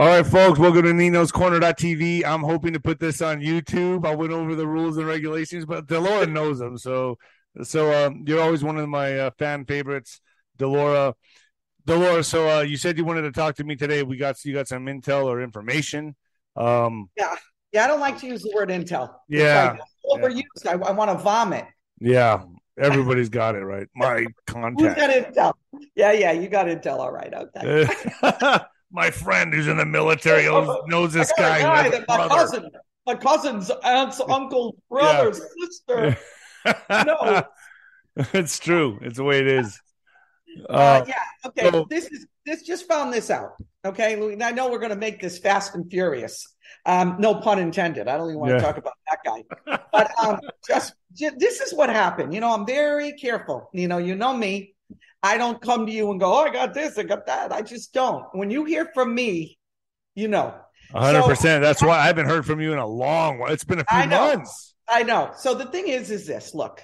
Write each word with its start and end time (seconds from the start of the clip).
All 0.00 0.06
right, 0.06 0.26
folks, 0.26 0.58
welcome 0.58 0.84
to 0.84 0.94
Nino's 0.94 1.30
Corner.tv. 1.30 2.24
I'm 2.24 2.40
hoping 2.40 2.72
to 2.72 2.80
put 2.80 2.98
this 2.98 3.20
on 3.20 3.42
YouTube. 3.42 4.06
I 4.06 4.14
went 4.14 4.32
over 4.32 4.54
the 4.54 4.66
rules 4.66 4.96
and 4.96 5.06
regulations, 5.06 5.66
but 5.66 5.86
Delora 5.86 6.26
knows 6.26 6.58
them. 6.58 6.78
So, 6.78 7.18
so 7.62 8.06
um, 8.06 8.24
you're 8.26 8.40
always 8.40 8.64
one 8.64 8.78
of 8.78 8.88
my 8.88 9.18
uh, 9.18 9.30
fan 9.38 9.66
favorites, 9.66 10.22
Delora. 10.56 11.14
Delora, 11.84 12.24
so 12.24 12.48
uh, 12.48 12.62
you 12.62 12.78
said 12.78 12.96
you 12.96 13.04
wanted 13.04 13.22
to 13.22 13.32
talk 13.32 13.56
to 13.56 13.64
me 13.64 13.76
today. 13.76 14.02
We 14.02 14.16
got 14.16 14.42
you 14.42 14.54
got 14.54 14.68
some 14.68 14.86
intel 14.86 15.26
or 15.26 15.42
information. 15.42 16.16
Um, 16.56 17.10
Yeah, 17.18 17.36
yeah. 17.70 17.84
I 17.84 17.86
don't 17.86 18.00
like 18.00 18.18
to 18.20 18.26
use 18.26 18.40
the 18.40 18.52
word 18.54 18.70
intel. 18.70 19.16
Yeah. 19.28 19.76
Like 20.08 20.22
overused. 20.22 20.66
I, 20.66 20.72
I 20.82 20.92
want 20.92 21.10
to 21.10 21.22
vomit. 21.22 21.66
yeah, 22.00 22.44
everybody's 22.78 23.28
got 23.28 23.54
it 23.54 23.64
right. 23.66 23.86
My 23.94 24.20
Who's 24.20 24.32
contact. 24.46 24.96
got 24.98 25.10
intel? 25.10 25.52
Yeah, 25.94 26.12
yeah. 26.12 26.32
You 26.32 26.48
got 26.48 26.68
intel. 26.68 27.00
All 27.00 27.12
right. 27.12 27.34
Okay. 27.34 27.86
my 28.92 29.10
friend 29.10 29.52
who's 29.52 29.68
in 29.68 29.76
the 29.76 29.86
military 29.86 30.44
knows, 30.44 30.78
knows 30.86 31.12
this 31.12 31.32
guy. 31.38 31.60
guy 31.60 31.88
that 31.90 32.04
my 32.08 32.16
brother. 32.16 32.34
cousin, 32.34 32.70
my 33.06 33.14
cousin's 33.14 33.70
aunt's 33.84 34.20
uncle, 34.28 34.76
brother, 34.90 35.32
sister. 35.32 36.16
No. 36.90 37.42
it's 38.34 38.58
true. 38.58 38.98
It's 39.02 39.16
the 39.16 39.24
way 39.24 39.40
it 39.40 39.46
is. 39.46 39.80
Uh, 40.68 40.72
Uh, 40.72 41.04
yeah. 41.08 41.14
Okay. 41.46 41.70
so- 41.70 41.86
this 41.88 42.06
is 42.10 42.26
this 42.44 42.62
just 42.62 42.86
found 42.88 43.12
this 43.12 43.30
out. 43.30 43.52
Okay, 43.84 44.14
I 44.42 44.50
know 44.50 44.70
we're 44.70 44.78
going 44.78 44.90
to 44.90 44.96
make 44.96 45.20
this 45.22 45.38
fast 45.38 45.74
and 45.74 45.88
furious. 45.90 46.46
Um, 46.84 47.16
no 47.18 47.34
pun 47.36 47.58
intended. 47.58 48.08
I 48.08 48.16
don't 48.18 48.28
even 48.28 48.40
want 48.40 48.52
Yeah. 48.52 48.58
to 48.58 48.64
talk 48.64 48.76
about 48.76 48.94
that 49.10 49.18
guy. 49.24 49.78
But 49.92 50.10
um, 50.22 50.38
just, 50.66 50.94
ju- 51.14 51.30
this 51.38 51.60
is 51.60 51.72
what 51.72 51.88
happened. 51.88 52.34
You 52.34 52.40
know, 52.40 52.52
I'm 52.52 52.66
very 52.66 53.12
careful. 53.12 53.70
You 53.72 53.88
know, 53.88 53.98
you 53.98 54.16
know 54.16 54.36
me. 54.36 54.74
I 55.22 55.36
don't 55.36 55.60
come 55.60 55.86
to 55.86 55.92
you 55.92 56.10
and 56.10 56.18
go, 56.18 56.32
"Oh, 56.32 56.44
I 56.44 56.50
got 56.50 56.74
this, 56.74 56.98
I 56.98 57.02
got 57.02 57.26
that." 57.26 57.52
I 57.52 57.62
just 57.62 57.92
don't. 57.92 58.24
When 58.32 58.50
you 58.50 58.64
hear 58.64 58.90
from 58.94 59.14
me, 59.14 59.58
you 60.14 60.28
know. 60.28 60.54
Hundred 60.92 61.22
percent. 61.22 61.62
That's 61.62 61.82
why 61.82 61.98
I 61.98 62.06
haven't 62.06 62.26
heard 62.26 62.44
from 62.44 62.60
you 62.60 62.72
in 62.72 62.78
a 62.78 62.86
long 62.86 63.38
while. 63.38 63.52
It's 63.52 63.64
been 63.64 63.78
a 63.78 63.84
few 63.84 63.98
I 63.98 64.06
know. 64.06 64.34
months. 64.34 64.74
I 64.88 65.02
know. 65.04 65.30
So 65.36 65.54
the 65.54 65.66
thing 65.66 65.86
is, 65.88 66.10
is 66.10 66.26
this 66.26 66.52
look, 66.54 66.82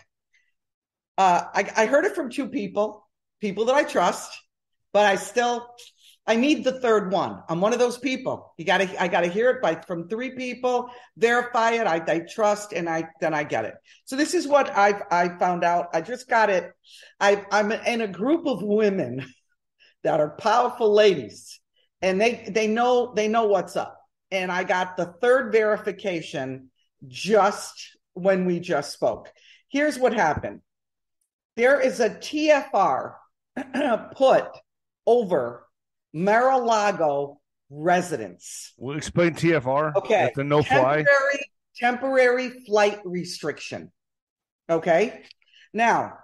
uh, 1.18 1.42
I, 1.52 1.72
I 1.76 1.86
heard 1.86 2.04
it 2.04 2.14
from 2.14 2.30
two 2.30 2.48
people, 2.48 3.08
people 3.40 3.64
that 3.66 3.74
I 3.74 3.82
trust, 3.82 4.30
but 4.92 5.06
I 5.06 5.16
still, 5.16 5.66
I 6.26 6.34
need 6.34 6.64
the 6.64 6.80
third 6.80 7.12
one. 7.12 7.42
I'm 7.48 7.60
one 7.60 7.72
of 7.72 7.78
those 7.78 7.98
people. 7.98 8.52
You 8.58 8.64
got 8.64 8.78
to, 8.78 9.02
I 9.02 9.06
got 9.06 9.20
to 9.20 9.28
hear 9.28 9.48
it 9.50 9.62
by 9.62 9.76
from 9.76 10.08
three 10.08 10.30
people, 10.30 10.90
verify 11.16 11.72
it. 11.72 11.86
I, 11.86 12.02
I 12.06 12.20
trust, 12.20 12.72
and 12.72 12.88
I 12.88 13.08
then 13.20 13.32
I 13.32 13.44
get 13.44 13.64
it. 13.64 13.74
So 14.06 14.16
this 14.16 14.34
is 14.34 14.48
what 14.48 14.76
I've 14.76 15.02
I 15.10 15.28
found 15.38 15.62
out. 15.62 15.88
I 15.94 16.00
just 16.00 16.28
got 16.28 16.50
it. 16.50 16.72
I 17.20 17.44
I'm 17.52 17.70
in 17.70 18.00
a 18.00 18.08
group 18.08 18.46
of 18.46 18.62
women 18.62 19.24
that 20.02 20.18
are 20.18 20.30
powerful 20.30 20.92
ladies, 20.92 21.60
and 22.02 22.20
they 22.20 22.48
they 22.48 22.66
know 22.66 23.12
they 23.14 23.28
know 23.28 23.46
what's 23.46 23.76
up. 23.76 23.96
And 24.32 24.50
I 24.50 24.64
got 24.64 24.96
the 24.96 25.14
third 25.22 25.52
verification 25.52 26.70
just 27.06 27.96
when 28.14 28.46
we 28.46 28.58
just 28.58 28.92
spoke. 28.92 29.30
Here's 29.68 29.98
what 29.98 30.12
happened. 30.12 30.62
There 31.54 31.80
is 31.80 32.00
a 32.00 32.10
TFR 32.10 33.14
put 34.16 34.48
over 35.06 35.65
Mar-a-Lago 36.16 37.38
residents. 37.68 38.72
We'll 38.78 38.96
explain 38.96 39.34
TFR. 39.34 39.94
Okay. 39.96 40.32
A 40.34 40.44
no 40.44 40.62
fly. 40.62 41.04
Temporary, 41.04 41.50
temporary 41.76 42.48
flight 42.64 43.00
restriction. 43.04 43.92
Okay. 44.70 45.24
Now, 45.74 46.14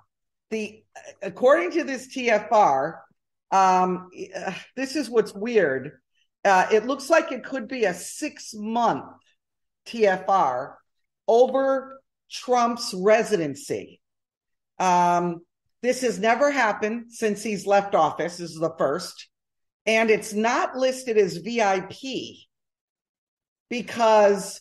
the 0.50 0.82
according 1.20 1.72
to 1.72 1.84
this 1.84 2.08
TFR, 2.08 3.00
um, 3.50 4.08
this 4.76 4.96
is 4.96 5.10
what's 5.10 5.34
weird. 5.34 5.92
Uh, 6.42 6.66
it 6.72 6.86
looks 6.86 7.10
like 7.10 7.30
it 7.30 7.44
could 7.44 7.68
be 7.68 7.84
a 7.84 7.92
six 7.92 8.54
month 8.54 9.04
TFR 9.86 10.72
over 11.28 12.00
Trump's 12.30 12.94
residency. 12.94 14.00
Um, 14.78 15.42
this 15.82 16.00
has 16.00 16.18
never 16.18 16.50
happened 16.50 17.12
since 17.12 17.42
he's 17.42 17.66
left 17.66 17.94
office. 17.94 18.38
This 18.38 18.52
is 18.52 18.58
the 18.58 18.74
first. 18.78 19.28
And 19.86 20.10
it's 20.10 20.32
not 20.32 20.76
listed 20.76 21.18
as 21.18 21.36
VIP 21.38 21.96
because, 23.68 24.60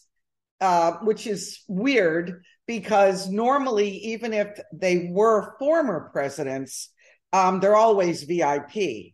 uh, 0.59 0.93
which 1.03 1.27
is 1.27 1.63
weird 1.67 2.43
because 2.65 3.29
normally, 3.29 3.89
even 3.89 4.33
if 4.33 4.59
they 4.73 5.09
were 5.11 5.55
former 5.59 6.09
presidents, 6.11 6.89
um, 7.33 7.59
they're 7.59 7.75
always 7.75 8.23
VIP. 8.23 9.13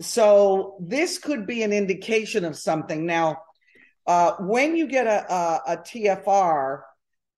So 0.00 0.76
this 0.80 1.18
could 1.18 1.46
be 1.46 1.62
an 1.62 1.72
indication 1.72 2.44
of 2.44 2.56
something. 2.56 3.06
Now, 3.06 3.38
uh, 4.06 4.32
when 4.40 4.76
you 4.76 4.86
get 4.86 5.06
a, 5.06 5.32
a, 5.32 5.60
a 5.68 5.76
TFR, 5.78 6.82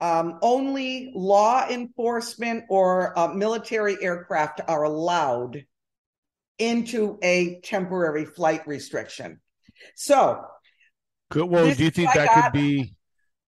um, 0.00 0.38
only 0.42 1.12
law 1.14 1.66
enforcement 1.68 2.64
or 2.68 3.18
uh, 3.18 3.28
military 3.34 3.96
aircraft 4.00 4.60
are 4.68 4.84
allowed 4.84 5.64
into 6.58 7.18
a 7.22 7.60
temporary 7.60 8.24
flight 8.24 8.66
restriction. 8.66 9.40
So, 9.94 10.44
Could, 11.30 11.46
well, 11.46 11.72
do 11.72 11.84
you 11.84 11.90
think 11.90 12.12
that 12.14 12.32
could 12.32 12.52
be? 12.52 12.94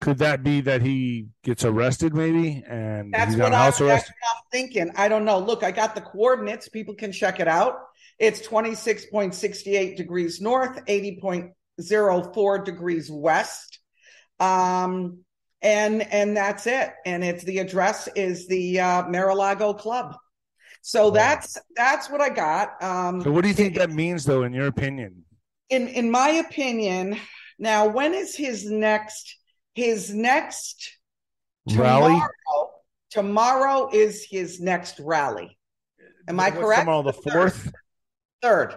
Could 0.00 0.18
that 0.18 0.42
be 0.42 0.62
that 0.62 0.80
he 0.80 1.28
gets 1.44 1.62
arrested, 1.62 2.14
maybe, 2.14 2.64
and 2.66 3.12
That's 3.12 3.32
he's 3.32 3.40
what, 3.40 3.52
I, 3.52 3.64
house 3.64 3.80
that's 3.80 4.08
what 4.08 4.14
I'm 4.34 4.42
thinking. 4.50 4.92
I 4.96 5.08
don't 5.08 5.26
know. 5.26 5.38
Look, 5.38 5.62
I 5.62 5.72
got 5.72 5.94
the 5.94 6.00
coordinates. 6.00 6.70
People 6.70 6.94
can 6.94 7.12
check 7.12 7.38
it 7.38 7.48
out. 7.48 7.74
It's 8.18 8.40
26.68 8.46 9.96
degrees 9.96 10.40
north, 10.40 10.82
80.04 10.86 12.64
degrees 12.64 13.10
west. 13.10 13.80
Um, 14.38 15.18
and 15.62 16.02
and 16.02 16.36
that's 16.36 16.66
it. 16.66 16.92
And 17.04 17.22
it's 17.22 17.44
the 17.44 17.58
address 17.58 18.08
is 18.14 18.48
the 18.48 18.80
uh 18.80 19.08
Mar-a-Lago 19.08 19.74
Club. 19.74 20.16
So 20.82 21.06
Wow. 21.08 21.10
that's 21.14 21.58
that's 21.76 22.10
what 22.10 22.20
I 22.20 22.28
got. 22.30 22.82
Um 22.82 23.22
So, 23.22 23.30
what 23.30 23.42
do 23.42 23.48
you 23.48 23.54
think 23.54 23.74
that 23.76 23.90
means, 23.90 24.24
though, 24.24 24.42
in 24.44 24.52
your 24.52 24.66
opinion? 24.66 25.24
in 25.68 25.86
in 25.88 26.10
my 26.10 26.30
opinion, 26.30 27.16
now 27.58 27.86
when 27.86 28.12
is 28.14 28.34
his 28.34 28.68
next 28.70 29.36
his 29.74 30.12
next 30.12 30.96
Rally? 31.66 32.12
Tomorrow, 32.14 32.70
tomorrow 33.10 33.90
is 33.92 34.24
his 34.24 34.60
next 34.60 34.98
rally. 35.00 35.56
Am 36.28 36.40
I 36.40 36.50
correct? 36.50 36.80
Tomorrow, 36.82 37.02
the 37.02 37.12
The 37.12 37.30
fourth. 37.30 37.72
Third. 38.42 38.74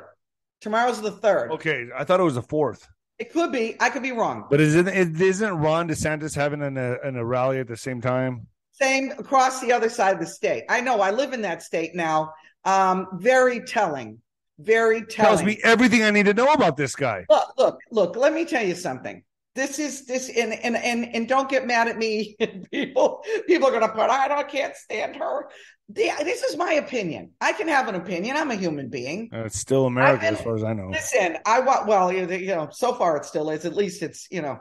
Tomorrow's 0.61 1.01
the 1.01 1.11
third. 1.11 1.51
Okay, 1.51 1.87
I 1.95 2.03
thought 2.03 2.19
it 2.19 2.23
was 2.23 2.35
the 2.35 2.41
fourth. 2.41 2.87
It 3.19 3.31
could 3.31 3.51
be. 3.51 3.75
I 3.79 3.89
could 3.89 4.03
be 4.03 4.11
wrong. 4.11 4.45
But 4.49 4.59
isn't 4.61 4.87
it 4.87 5.19
isn't 5.21 5.53
Ron 5.57 5.87
DeSantis 5.87 6.35
having 6.35 6.61
an, 6.61 6.77
a, 6.77 6.97
an, 7.03 7.15
a 7.15 7.23
rally 7.25 7.59
at 7.59 7.67
the 7.67 7.77
same 7.77 8.01
time? 8.01 8.47
Same 8.73 9.11
across 9.17 9.61
the 9.61 9.71
other 9.71 9.89
side 9.89 10.15
of 10.15 10.19
the 10.19 10.25
state. 10.25 10.63
I 10.69 10.81
know. 10.81 10.99
I 11.01 11.11
live 11.11 11.33
in 11.33 11.41
that 11.43 11.61
state 11.63 11.93
now. 11.95 12.33
Um, 12.65 13.07
very 13.19 13.61
telling. 13.61 14.19
Very 14.59 15.01
telling. 15.05 15.29
Tells 15.37 15.43
me 15.43 15.59
everything 15.63 16.03
I 16.03 16.11
need 16.11 16.25
to 16.25 16.33
know 16.33 16.51
about 16.53 16.77
this 16.77 16.95
guy. 16.95 17.25
Look, 17.29 17.47
look, 17.57 17.79
look. 17.91 18.15
Let 18.15 18.33
me 18.33 18.45
tell 18.45 18.65
you 18.65 18.75
something. 18.75 19.23
This 19.55 19.77
is 19.77 20.05
this, 20.07 20.29
and 20.29 20.53
and 20.53 20.75
and 20.75 21.15
and 21.15 21.27
don't 21.27 21.47
get 21.49 21.67
mad 21.67 21.87
at 21.87 21.97
me. 21.97 22.35
people, 22.71 23.23
people 23.45 23.67
are 23.67 23.71
gonna 23.71 23.89
put. 23.93 24.09
I 24.09 24.27
don't. 24.27 24.39
I 24.39 24.43
can't 24.43 24.75
stand 24.75 25.15
her. 25.17 25.47
The- 25.89 26.11
This 26.23 26.41
is 26.41 26.57
my 26.57 26.73
opinion. 26.73 27.31
I 27.41 27.51
can 27.53 27.67
have 27.67 27.87
an 27.87 27.93
opinion. 27.95 28.35
I'm 28.37 28.49
a 28.49 28.55
human 28.55 28.89
being. 28.89 29.29
Uh, 29.31 29.43
it's 29.45 29.59
still 29.59 29.85
America, 29.85 30.25
I've 30.27 30.33
as 30.33 30.41
far 30.41 30.55
as 30.55 30.63
I 30.63 30.73
know. 30.73 30.87
Listen, 30.89 31.37
I 31.45 31.59
want. 31.59 31.85
Well, 31.85 32.11
you 32.11 32.25
know, 32.25 32.33
you 32.33 32.47
know, 32.55 32.69
so 32.71 32.93
far 32.95 33.17
it 33.17 33.25
still 33.25 33.51
is. 33.51 33.65
At 33.65 33.75
least 33.75 34.01
it's 34.01 34.27
you 34.31 34.41
know 34.41 34.59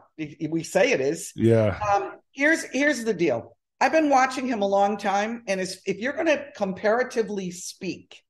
we 0.50 0.62
say 0.62 0.92
it 0.92 1.00
is. 1.00 1.32
Yeah, 1.36 1.78
Um, 1.94 2.12
here's 2.32 2.64
here's 2.64 3.02
the 3.04 3.14
deal. 3.14 3.56
I've 3.82 3.90
been 3.90 4.10
watching 4.10 4.46
him 4.46 4.62
a 4.62 4.66
long 4.66 4.96
time, 4.96 5.42
and 5.48 5.60
if 5.60 5.98
you're 5.98 6.12
going 6.12 6.28
to 6.28 6.44
comparatively 6.56 7.50
speak 7.50 8.22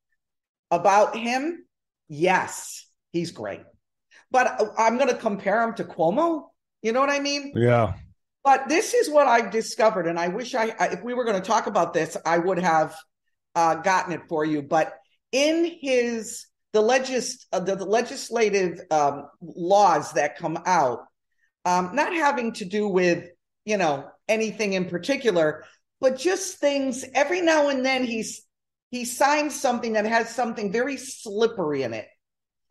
about 0.70 1.14
him, 1.14 1.66
yes, 2.08 2.86
he's 3.12 3.32
great. 3.32 3.60
But 4.30 4.58
I'm 4.78 4.96
going 4.96 5.10
to 5.10 5.14
compare 5.14 5.62
him 5.62 5.74
to 5.74 5.84
Cuomo. 5.84 6.44
You 6.80 6.92
know 6.92 7.00
what 7.00 7.10
I 7.10 7.18
mean? 7.18 7.52
yeah. 7.54 7.92
But 8.42 8.70
this 8.70 8.94
is 8.94 9.10
what 9.10 9.26
I've 9.28 9.50
discovered, 9.50 10.06
and 10.06 10.18
I 10.18 10.28
wish 10.28 10.54
I, 10.54 10.74
I 10.80 10.86
if 10.86 11.02
we 11.02 11.12
were 11.12 11.24
going 11.24 11.40
to 11.40 11.46
talk 11.46 11.66
about 11.66 11.92
this, 11.92 12.16
I 12.24 12.38
would 12.38 12.58
have 12.58 12.96
uh, 13.54 13.74
gotten 13.74 14.14
it 14.14 14.22
for 14.30 14.46
you. 14.46 14.62
But 14.62 14.94
in 15.32 15.70
his 15.82 16.46
the 16.72 16.80
legis 16.80 17.46
uh, 17.52 17.60
the, 17.60 17.76
the 17.76 17.84
legislative 17.84 18.80
um, 18.90 19.28
laws 19.42 20.14
that 20.14 20.38
come 20.38 20.58
out, 20.64 21.00
um, 21.66 21.94
not 21.94 22.14
having 22.14 22.54
to 22.54 22.64
do 22.64 22.88
with 22.88 23.28
you 23.66 23.76
know 23.76 24.08
anything 24.32 24.72
in 24.72 24.86
particular, 24.86 25.64
but 26.00 26.18
just 26.18 26.58
things. 26.58 27.04
Every 27.14 27.40
now 27.40 27.68
and 27.68 27.84
then, 27.84 28.04
he's 28.04 28.42
he 28.90 29.04
signs 29.04 29.58
something 29.58 29.92
that 29.94 30.04
has 30.06 30.34
something 30.34 30.72
very 30.72 30.96
slippery 30.96 31.82
in 31.82 31.94
it. 31.94 32.08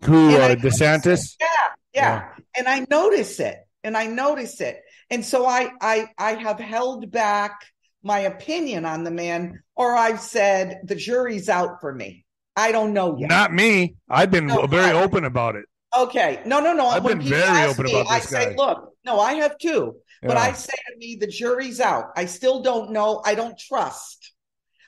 Who 0.04 0.36
uh, 0.36 0.48
I- 0.50 0.56
DeSantis? 0.56 1.36
Yeah, 1.40 1.48
yeah. 1.94 2.30
And 2.58 2.68
I 2.68 2.86
notice 2.90 3.40
it. 3.40 3.58
And 3.84 3.98
I 3.98 4.06
notice 4.06 4.62
it. 4.62 4.80
And 5.10 5.26
so 5.26 5.46
I 5.46 5.70
I 5.82 6.08
I 6.18 6.34
have 6.36 6.60
held 6.60 7.10
back 7.12 7.62
my 8.04 8.20
opinion 8.20 8.86
on 8.86 9.04
the 9.04 9.12
man, 9.12 9.62
or 9.76 9.96
I've 9.96 10.20
said 10.22 10.82
the 10.86 10.96
jury's 10.96 11.50
out 11.50 11.82
for 11.82 11.94
me. 11.94 12.26
I 12.56 12.72
don't 12.72 12.94
know 12.94 13.18
yet. 13.18 13.30
Not 13.30 13.54
me. 13.54 13.96
I've 14.10 14.30
been 14.32 14.48
No, 14.48 14.68
very 14.68 14.92
I- 14.92 15.04
open 15.04 15.24
about 15.26 15.56
it. 15.56 15.66
Okay. 15.98 16.42
No, 16.46 16.60
no, 16.62 16.74
no. 16.74 16.88
I've 16.88 17.04
when 17.04 17.18
been 17.20 17.28
very 17.28 17.64
open 17.70 17.86
me, 17.86 17.92
about 18.00 18.12
I 18.12 18.20
this 18.20 18.30
say, 18.30 18.46
guy. 18.50 18.56
look, 18.56 18.94
no, 19.04 19.20
I 19.20 19.34
have 19.36 19.58
too. 19.58 19.96
But 20.22 20.38
Yeah. 20.38 20.44
I 20.44 20.54
say 20.54 20.74
to 20.92 20.98
me, 20.98 21.16
the 21.16 21.28
jury's 21.28 21.80
out. 21.80 22.12
I 22.16 22.26
still 22.26 22.62
don't 22.62 22.92
know. 22.92 23.22
I 23.26 23.36
don't 23.36 23.58
trust, 23.58 24.34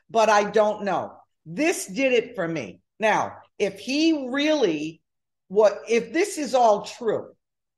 but 0.10 0.30
I 0.30 0.50
don't 0.50 0.84
know. 0.84 1.18
This 1.46 1.88
did 1.88 2.14
it 2.14 2.36
for 2.36 2.48
me. 2.48 2.82
Now, 3.00 3.38
if 3.58 3.80
he 3.80 4.28
really, 4.30 5.02
what, 5.48 5.82
if 5.90 6.14
this 6.14 6.38
is 6.38 6.54
all 6.54 6.84
true 6.84 7.34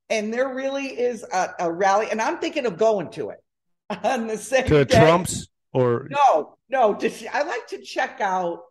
and 0.09 0.33
there 0.33 0.53
really 0.53 0.87
is 0.87 1.23
a, 1.23 1.49
a 1.59 1.71
rally, 1.71 2.07
and 2.11 2.21
I'm 2.21 2.37
thinking 2.39 2.65
of 2.65 2.77
going 2.77 3.09
to 3.11 3.29
it 3.29 3.39
on 4.03 4.27
the 4.27 4.37
same 4.37 4.67
to 4.67 4.85
day. 4.85 4.99
Trump's 4.99 5.47
or 5.73 6.07
No, 6.09 6.57
no. 6.69 6.93
To, 6.95 7.35
I 7.35 7.43
like 7.43 7.67
to 7.67 7.81
check 7.81 8.21
out. 8.21 8.63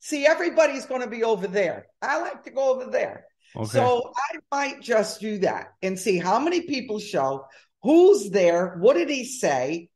See, 0.00 0.26
everybody's 0.26 0.86
going 0.86 1.00
to 1.00 1.08
be 1.08 1.24
over 1.24 1.46
there. 1.46 1.86
I 2.00 2.20
like 2.20 2.44
to 2.44 2.50
go 2.50 2.74
over 2.74 2.90
there. 2.90 3.26
Okay. 3.56 3.68
So 3.68 4.12
I 4.16 4.38
might 4.50 4.80
just 4.80 5.20
do 5.20 5.38
that 5.38 5.74
and 5.82 5.98
see 5.98 6.18
how 6.18 6.38
many 6.38 6.62
people 6.62 6.98
show, 6.98 7.46
who's 7.82 8.30
there, 8.30 8.76
what 8.78 8.94
did 8.94 9.10
he 9.10 9.24
say? 9.24 9.88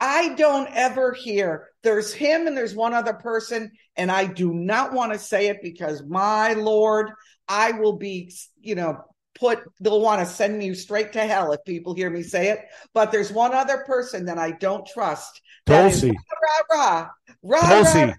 I 0.00 0.34
don't 0.34 0.68
ever 0.72 1.12
hear 1.12 1.68
there's 1.82 2.12
him 2.12 2.46
and 2.46 2.56
there's 2.56 2.74
one 2.74 2.94
other 2.94 3.12
person, 3.12 3.70
and 3.96 4.10
I 4.10 4.26
do 4.26 4.52
not 4.52 4.92
want 4.92 5.12
to 5.12 5.18
say 5.18 5.48
it 5.48 5.58
because 5.62 6.02
my 6.02 6.54
Lord, 6.54 7.10
I 7.46 7.72
will 7.72 7.96
be, 7.96 8.32
you 8.60 8.74
know, 8.74 9.04
put, 9.38 9.60
they'll 9.80 10.00
want 10.00 10.20
to 10.20 10.26
send 10.26 10.58
me 10.58 10.74
straight 10.74 11.12
to 11.12 11.20
hell 11.20 11.52
if 11.52 11.64
people 11.64 11.94
hear 11.94 12.10
me 12.10 12.22
say 12.22 12.48
it. 12.48 12.60
But 12.92 13.12
there's 13.12 13.30
one 13.30 13.54
other 13.54 13.84
person 13.86 14.24
that 14.26 14.38
I 14.38 14.52
don't 14.52 14.86
trust. 14.86 15.40
Tulsi, 15.66 16.10
rah, 16.10 16.76
rah, 16.76 17.08
rah, 17.42 17.60
Tulsi. 17.60 18.14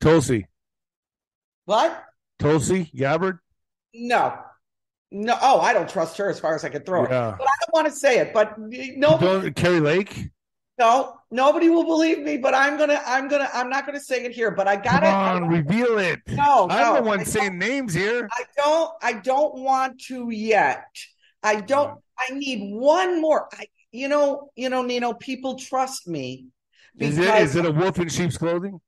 Tulsi, 0.00 0.46
What? 1.66 2.04
Tulsi 2.38 2.90
Gabbard. 2.94 3.38
No. 3.94 4.38
No. 5.10 5.36
Oh, 5.42 5.60
I 5.60 5.72
don't 5.72 5.88
trust 5.88 6.16
her 6.18 6.30
as 6.30 6.38
far 6.40 6.54
as 6.54 6.64
I 6.64 6.68
can 6.68 6.82
throw 6.82 7.04
it. 7.04 7.10
Yeah. 7.10 7.34
But 7.36 7.46
I 7.46 7.54
don't 7.66 7.72
want 7.74 7.86
to 7.88 7.92
say 7.92 8.18
it. 8.18 8.32
But 8.32 8.54
no, 8.58 9.50
Kari 9.56 9.80
Lake. 9.80 10.30
no, 10.78 11.16
nobody 11.30 11.68
will 11.68 11.84
believe 11.84 12.20
me. 12.20 12.36
But 12.38 12.54
I'm 12.54 12.78
gonna, 12.78 13.00
I'm 13.06 13.28
gonna, 13.28 13.48
I'm 13.52 13.68
not 13.68 13.86
gonna 13.86 14.00
say 14.00 14.24
it 14.24 14.32
here. 14.32 14.50
But 14.50 14.68
I 14.68 14.76
got 14.76 15.02
Come 15.02 15.04
it. 15.04 15.12
on, 15.12 15.48
reveal 15.48 15.98
it. 15.98 16.20
No, 16.28 16.68
I'm 16.70 16.92
the 16.94 17.00
no, 17.00 17.06
one 17.06 17.20
I 17.20 17.24
saying 17.24 17.58
names 17.58 17.94
here. 17.94 18.28
I 18.32 18.44
don't, 18.56 18.92
I 19.02 19.12
don't 19.14 19.60
want 19.60 20.00
to 20.08 20.30
yet. 20.30 20.86
I 21.42 21.60
don't. 21.60 22.00
I 22.18 22.32
need 22.34 22.72
one 22.74 23.20
more. 23.20 23.48
I, 23.52 23.66
you 23.92 24.08
know, 24.08 24.50
you 24.56 24.68
know, 24.70 24.82
Nino. 24.82 25.14
People 25.14 25.56
trust 25.58 26.06
me 26.06 26.46
Is 26.98 27.18
it 27.18 27.34
is 27.40 27.56
it 27.56 27.64
a 27.66 27.72
wolf 27.72 27.98
in 27.98 28.08
sheep's 28.08 28.36
clothing? 28.38 28.80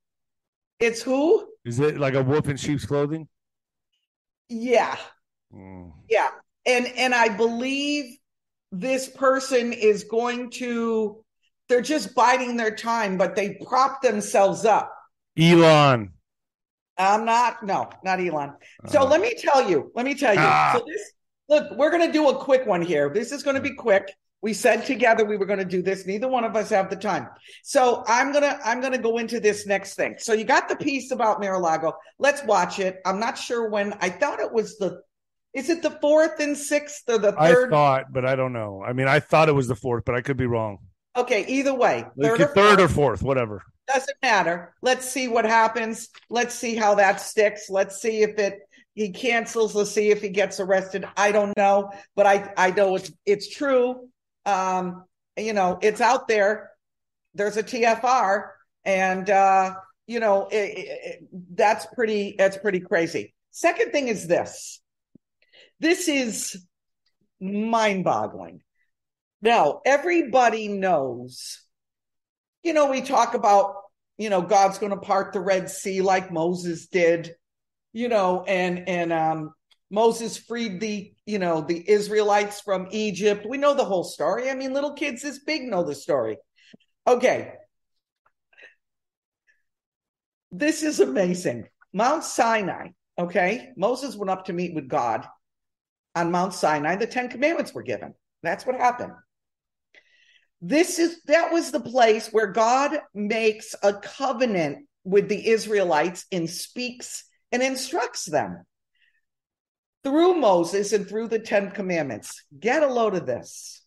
it's 0.78 1.02
who? 1.02 1.48
Is 1.64 1.80
it 1.80 1.98
like 1.98 2.14
a 2.14 2.22
wolf 2.22 2.48
in 2.48 2.56
sheep's 2.56 2.84
clothing? 2.84 3.28
Yeah. 4.52 4.96
Mm. 5.54 5.92
Yeah. 6.08 6.30
And 6.66 6.86
and 6.96 7.14
I 7.14 7.28
believe 7.28 8.16
this 8.70 9.08
person 9.08 9.72
is 9.72 10.04
going 10.04 10.50
to 10.50 11.24
they're 11.68 11.80
just 11.80 12.14
biding 12.14 12.56
their 12.56 12.74
time, 12.74 13.16
but 13.16 13.34
they 13.34 13.58
prop 13.66 14.02
themselves 14.02 14.64
up. 14.64 14.92
Elon. 15.38 16.12
I'm 16.98 17.24
not 17.24 17.62
no, 17.62 17.90
not 18.04 18.20
Elon. 18.20 18.54
So 18.88 19.00
Uh, 19.00 19.06
let 19.06 19.20
me 19.20 19.34
tell 19.34 19.68
you, 19.68 19.90
let 19.94 20.04
me 20.04 20.14
tell 20.14 20.34
you. 20.34 20.40
Ah. 20.42 20.74
So 20.76 20.84
this 20.86 21.12
look, 21.48 21.76
we're 21.76 21.90
gonna 21.90 22.12
do 22.12 22.28
a 22.28 22.36
quick 22.36 22.66
one 22.66 22.82
here. 22.82 23.10
This 23.12 23.32
is 23.32 23.42
gonna 23.42 23.60
be 23.60 23.74
quick. 23.74 24.14
We 24.42 24.52
said 24.52 24.84
together 24.84 25.24
we 25.24 25.36
were 25.36 25.46
gonna 25.46 25.64
do 25.64 25.82
this. 25.82 26.04
Neither 26.04 26.28
one 26.28 26.44
of 26.44 26.56
us 26.56 26.70
have 26.70 26.90
the 26.90 26.96
time. 26.96 27.28
So 27.62 28.02
I'm 28.08 28.32
gonna 28.32 28.58
I'm 28.64 28.80
gonna 28.80 28.98
go 28.98 29.18
into 29.18 29.38
this 29.38 29.66
next 29.66 29.94
thing. 29.94 30.16
So 30.18 30.32
you 30.32 30.44
got 30.44 30.68
the 30.68 30.76
piece 30.76 31.12
about 31.12 31.40
Mar-a-Lago. 31.40 31.94
Let's 32.18 32.42
watch 32.44 32.80
it. 32.80 33.00
I'm 33.06 33.20
not 33.20 33.38
sure 33.38 33.70
when 33.70 33.94
I 34.00 34.08
thought 34.10 34.40
it 34.40 34.52
was 34.52 34.76
the 34.78 35.00
is 35.54 35.68
it 35.70 35.82
the 35.82 35.90
fourth 35.90 36.40
and 36.40 36.56
sixth 36.56 37.02
or 37.08 37.18
the 37.18 37.32
third 37.32 37.68
I 37.68 37.70
thought, 37.70 38.12
but 38.12 38.24
I 38.24 38.36
don't 38.36 38.52
know. 38.52 38.82
I 38.84 38.92
mean, 38.94 39.06
I 39.06 39.20
thought 39.20 39.48
it 39.48 39.52
was 39.52 39.68
the 39.68 39.76
fourth, 39.76 40.04
but 40.04 40.14
I 40.14 40.22
could 40.22 40.36
be 40.36 40.46
wrong. 40.46 40.78
Okay, 41.14 41.44
either 41.46 41.74
way, 41.74 42.06
third, 42.20 42.40
or, 42.40 42.46
third 42.46 42.80
or 42.80 42.88
fourth, 42.88 43.20
fourth, 43.20 43.22
whatever. 43.22 43.62
doesn't 43.86 44.16
matter. 44.22 44.74
Let's 44.80 45.06
see 45.06 45.28
what 45.28 45.44
happens. 45.44 46.08
Let's 46.30 46.54
see 46.54 46.74
how 46.74 46.94
that 46.94 47.20
sticks. 47.20 47.68
Let's 47.68 48.00
see 48.00 48.22
if 48.22 48.38
it 48.38 48.60
he 48.94 49.10
cancels. 49.10 49.74
Let's 49.74 49.90
see 49.90 50.10
if 50.10 50.22
he 50.22 50.30
gets 50.30 50.58
arrested. 50.58 51.06
I 51.16 51.32
don't 51.32 51.56
know, 51.56 51.92
but 52.16 52.26
I 52.26 52.52
I 52.56 52.70
know 52.70 52.96
it's 52.96 53.12
it's 53.26 53.48
true. 53.48 54.08
Um, 54.46 55.04
you 55.36 55.52
know, 55.52 55.78
it's 55.82 56.00
out 56.00 56.28
there. 56.28 56.70
There's 57.34 57.56
a 57.56 57.62
TFR, 57.62 58.48
and 58.84 59.28
uh, 59.30 59.74
you 60.06 60.20
know 60.20 60.48
it, 60.50 60.54
it, 60.76 61.28
that's 61.54 61.86
pretty 61.94 62.34
that's 62.36 62.56
pretty 62.56 62.80
crazy. 62.80 63.34
Second 63.50 63.92
thing 63.92 64.08
is 64.08 64.26
this. 64.26 64.80
This 65.80 66.08
is 66.08 66.64
mind-boggling. 67.40 68.62
Now, 69.42 69.80
everybody 69.84 70.68
knows, 70.68 71.60
you 72.62 72.72
know, 72.72 72.90
we 72.90 73.02
talk 73.02 73.34
about, 73.34 73.74
you 74.16 74.30
know, 74.30 74.40
God's 74.40 74.78
going 74.78 74.92
to 74.92 74.98
part 74.98 75.32
the 75.32 75.40
Red 75.40 75.68
Sea 75.68 76.00
like 76.00 76.32
Moses 76.32 76.86
did, 76.86 77.34
you 77.92 78.08
know, 78.08 78.44
and, 78.44 78.88
and, 78.88 79.12
um, 79.12 79.54
Moses 79.92 80.38
freed 80.38 80.80
the, 80.80 81.12
you 81.26 81.38
know, 81.38 81.60
the 81.60 81.88
Israelites 81.88 82.62
from 82.62 82.88
Egypt. 82.90 83.44
We 83.46 83.58
know 83.58 83.74
the 83.74 83.84
whole 83.84 84.04
story. 84.04 84.48
I 84.50 84.54
mean, 84.54 84.72
little 84.72 84.94
kids 84.94 85.20
this 85.20 85.40
big 85.40 85.64
know 85.64 85.84
the 85.84 85.94
story. 85.94 86.38
Okay. 87.06 87.52
This 90.50 90.82
is 90.82 90.98
amazing. 91.00 91.68
Mount 91.92 92.24
Sinai, 92.24 92.88
okay? 93.18 93.68
Moses 93.76 94.16
went 94.16 94.30
up 94.30 94.46
to 94.46 94.54
meet 94.54 94.74
with 94.74 94.88
God 94.88 95.26
on 96.14 96.30
Mount 96.30 96.54
Sinai. 96.54 96.96
The 96.96 97.06
Ten 97.06 97.28
Commandments 97.28 97.74
were 97.74 97.82
given. 97.82 98.14
That's 98.42 98.64
what 98.64 98.76
happened. 98.76 99.12
This 100.62 100.98
is 100.98 101.20
that 101.24 101.52
was 101.52 101.70
the 101.70 101.80
place 101.80 102.28
where 102.28 102.46
God 102.46 102.98
makes 103.12 103.74
a 103.82 103.92
covenant 103.92 104.86
with 105.04 105.28
the 105.28 105.48
Israelites 105.48 106.24
and 106.32 106.48
speaks 106.48 107.24
and 107.50 107.62
instructs 107.62 108.24
them 108.24 108.64
through 110.04 110.34
Moses 110.34 110.92
and 110.92 111.08
through 111.08 111.28
the 111.28 111.38
Ten 111.38 111.70
Commandments. 111.70 112.42
Get 112.58 112.82
a 112.82 112.92
load 112.92 113.14
of 113.14 113.26
this. 113.26 113.84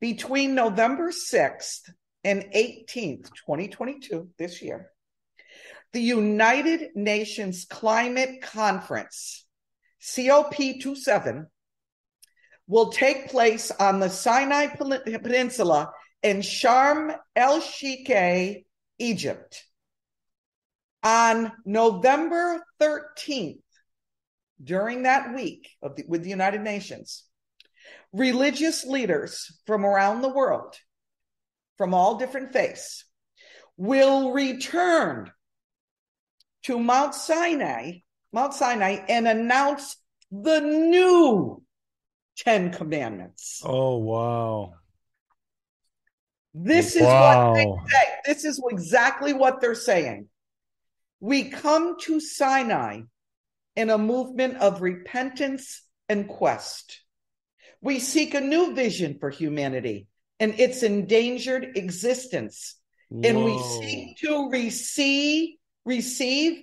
Between 0.00 0.54
November 0.54 1.10
6th 1.10 1.90
and 2.24 2.44
18th, 2.54 3.30
2022, 3.46 4.28
this 4.38 4.62
year, 4.62 4.90
the 5.92 6.00
United 6.00 6.90
Nations 6.94 7.66
Climate 7.68 8.40
Conference, 8.42 9.44
COP27, 10.00 11.46
will 12.66 12.90
take 12.90 13.30
place 13.30 13.72
on 13.72 13.98
the 13.98 14.08
Sinai 14.08 14.68
Peninsula 14.68 15.92
in 16.22 16.38
Sharm 16.38 17.14
el 17.34 17.60
Sheikh, 17.60 18.64
Egypt. 18.98 19.64
On 21.02 21.50
November 21.64 22.64
13th, 22.80 23.62
during 24.62 25.04
that 25.04 25.34
week 25.34 25.68
of 25.82 25.96
the, 25.96 26.04
with 26.06 26.22
the 26.22 26.30
United 26.30 26.60
Nations, 26.60 27.24
religious 28.12 28.84
leaders 28.84 29.58
from 29.66 29.84
around 29.84 30.22
the 30.22 30.28
world, 30.28 30.76
from 31.78 31.94
all 31.94 32.18
different 32.18 32.52
faiths, 32.52 33.04
will 33.76 34.32
return 34.32 35.30
to 36.64 36.78
Mount 36.78 37.14
Sinai, 37.14 38.00
Mount 38.32 38.54
Sinai, 38.54 38.98
and 39.08 39.26
announce 39.26 39.96
the 40.30 40.60
new 40.60 41.62
Ten 42.36 42.72
Commandments. 42.72 43.62
Oh 43.64 43.98
wow! 43.98 44.74
This 46.54 46.96
is 46.96 47.02
wow. 47.02 47.50
what 47.50 47.56
they 47.56 47.64
say. 47.64 48.08
This 48.26 48.44
is 48.44 48.62
exactly 48.70 49.32
what 49.32 49.60
they're 49.60 49.74
saying. 49.74 50.28
We 51.20 51.50
come 51.50 51.96
to 52.02 52.20
Sinai 52.20 53.02
in 53.76 53.90
a 53.90 53.98
movement 53.98 54.56
of 54.56 54.82
repentance 54.82 55.82
and 56.08 56.28
quest. 56.28 57.00
We 57.80 57.98
seek 57.98 58.34
a 58.34 58.40
new 58.40 58.74
vision 58.74 59.18
for 59.20 59.30
humanity 59.30 60.06
and 60.38 60.58
its 60.58 60.82
endangered 60.82 61.76
existence. 61.76 62.76
And 63.10 63.44
we 63.44 63.58
seek 63.58 64.18
to 64.18 64.50
receive, 64.50 65.56
receive 65.84 66.62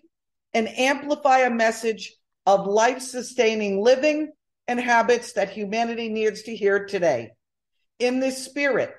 and 0.54 0.68
amplify 0.68 1.40
a 1.40 1.50
message 1.50 2.14
of 2.46 2.66
life 2.66 3.02
sustaining 3.02 3.84
living 3.84 4.32
and 4.68 4.80
habits 4.80 5.34
that 5.34 5.50
humanity 5.50 6.10
needs 6.10 6.44
to 6.44 6.56
hear 6.56 6.86
today. 6.86 7.32
In 8.00 8.20
this 8.20 8.44
spirit, 8.46 8.92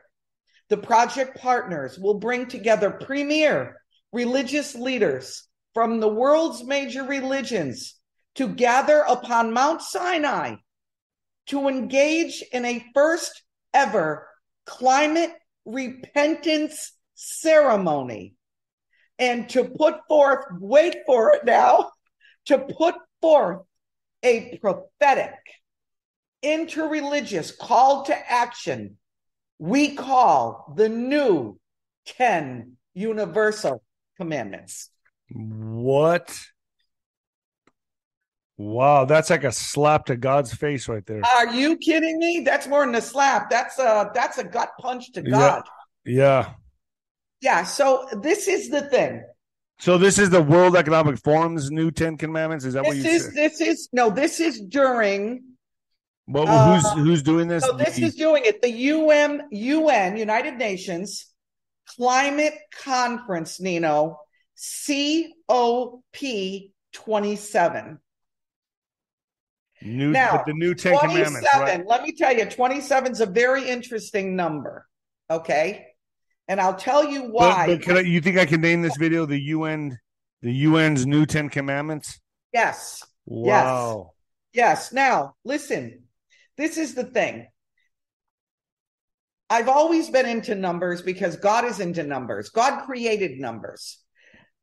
the 0.68 0.76
project 0.76 1.38
partners 1.38 1.98
will 1.98 2.18
bring 2.18 2.46
together 2.46 2.90
premier 2.90 3.80
religious 4.12 4.74
leaders 4.74 5.46
from 5.74 6.00
the 6.00 6.08
world's 6.08 6.64
major 6.64 7.04
religions 7.04 7.97
to 8.38 8.48
gather 8.48 9.00
upon 9.08 9.52
Mount 9.52 9.82
Sinai 9.82 10.54
to 11.48 11.66
engage 11.66 12.44
in 12.52 12.64
a 12.64 12.86
first 12.94 13.42
ever 13.74 14.28
climate 14.64 15.32
repentance 15.64 16.92
ceremony 17.16 18.34
and 19.18 19.48
to 19.48 19.64
put 19.64 19.96
forth, 20.06 20.44
wait 20.60 20.98
for 21.04 21.34
it 21.34 21.44
now, 21.44 21.90
to 22.44 22.58
put 22.58 22.94
forth 23.20 23.62
a 24.22 24.56
prophetic, 24.58 25.34
interreligious 26.44 27.58
call 27.58 28.04
to 28.04 28.14
action 28.14 28.98
we 29.58 29.96
call 29.96 30.72
the 30.76 30.88
new 30.88 31.58
10 32.06 32.76
universal 32.94 33.82
commandments. 34.16 34.90
What? 35.32 36.38
Wow, 38.58 39.04
that's 39.04 39.30
like 39.30 39.44
a 39.44 39.52
slap 39.52 40.06
to 40.06 40.16
God's 40.16 40.52
face 40.52 40.88
right 40.88 41.06
there. 41.06 41.22
Are 41.24 41.54
you 41.54 41.76
kidding 41.76 42.18
me? 42.18 42.42
That's 42.44 42.66
more 42.66 42.84
than 42.84 42.96
a 42.96 43.00
slap. 43.00 43.50
That's 43.50 43.78
a 43.78 44.10
that's 44.12 44.36
a 44.38 44.44
gut 44.44 44.72
punch 44.80 45.12
to 45.12 45.22
God. 45.22 45.62
Yeah. 46.04 46.54
Yeah, 47.40 47.62
so 47.62 48.08
this 48.20 48.48
is 48.48 48.68
the 48.68 48.80
thing. 48.80 49.22
So 49.78 49.96
this 49.96 50.18
is 50.18 50.30
the 50.30 50.42
World 50.42 50.74
Economic 50.74 51.22
Forum's 51.22 51.70
new 51.70 51.92
Ten 51.92 52.16
Commandments. 52.16 52.64
Is 52.64 52.74
that 52.74 52.82
this 52.82 52.88
what 52.88 52.96
you 52.96 53.04
is 53.04 53.24
said? 53.26 53.34
this 53.34 53.60
is 53.60 53.88
no, 53.92 54.10
this 54.10 54.40
is 54.40 54.60
during 54.60 55.44
Well, 56.26 56.48
uh, 56.48 56.80
who's 56.80 56.92
who's 56.94 57.22
doing 57.22 57.46
this? 57.46 57.62
so 57.62 57.76
this 57.76 57.96
is 57.96 58.16
doing 58.16 58.42
it. 58.44 58.60
The 58.60 58.72
UN 58.72 59.42
UN 59.52 60.16
United 60.16 60.56
Nations 60.56 61.26
Climate 61.96 62.54
Conference, 62.82 63.60
Nino, 63.60 64.18
COP 64.56 66.16
27. 66.92 68.00
New 69.82 70.10
now, 70.10 70.42
the 70.46 70.52
new 70.52 70.74
Ten 70.74 70.98
Commandments, 70.98 71.48
27, 71.52 71.62
right? 71.62 71.86
let 71.86 72.02
me 72.02 72.12
tell 72.12 72.36
you, 72.36 72.44
27 72.44 73.12
is 73.12 73.20
a 73.20 73.26
very 73.26 73.68
interesting 73.68 74.36
number. 74.36 74.86
Okay. 75.30 75.86
And 76.48 76.60
I'll 76.60 76.76
tell 76.76 77.04
you 77.04 77.24
why. 77.24 77.66
but 77.66 77.82
can 77.82 77.96
I, 77.98 78.00
you 78.00 78.20
think 78.20 78.38
I 78.38 78.46
can 78.46 78.60
name 78.60 78.82
this 78.82 78.96
video 78.96 79.26
the 79.26 79.38
UN 79.38 79.98
the 80.40 80.64
UN's 80.64 81.06
new 81.06 81.26
Ten 81.26 81.48
Commandments? 81.48 82.20
yes. 82.52 83.04
Wow. 83.26 84.12
Yes. 84.54 84.92
Now, 84.92 85.34
listen, 85.44 86.04
this 86.56 86.78
is 86.78 86.94
the 86.94 87.04
thing. 87.04 87.46
I've 89.50 89.68
always 89.68 90.10
been 90.10 90.26
into 90.26 90.54
numbers 90.54 91.02
because 91.02 91.36
God 91.36 91.64
is 91.64 91.80
into 91.80 92.02
numbers. 92.02 92.50
God 92.50 92.84
created 92.84 93.38
numbers. 93.38 93.98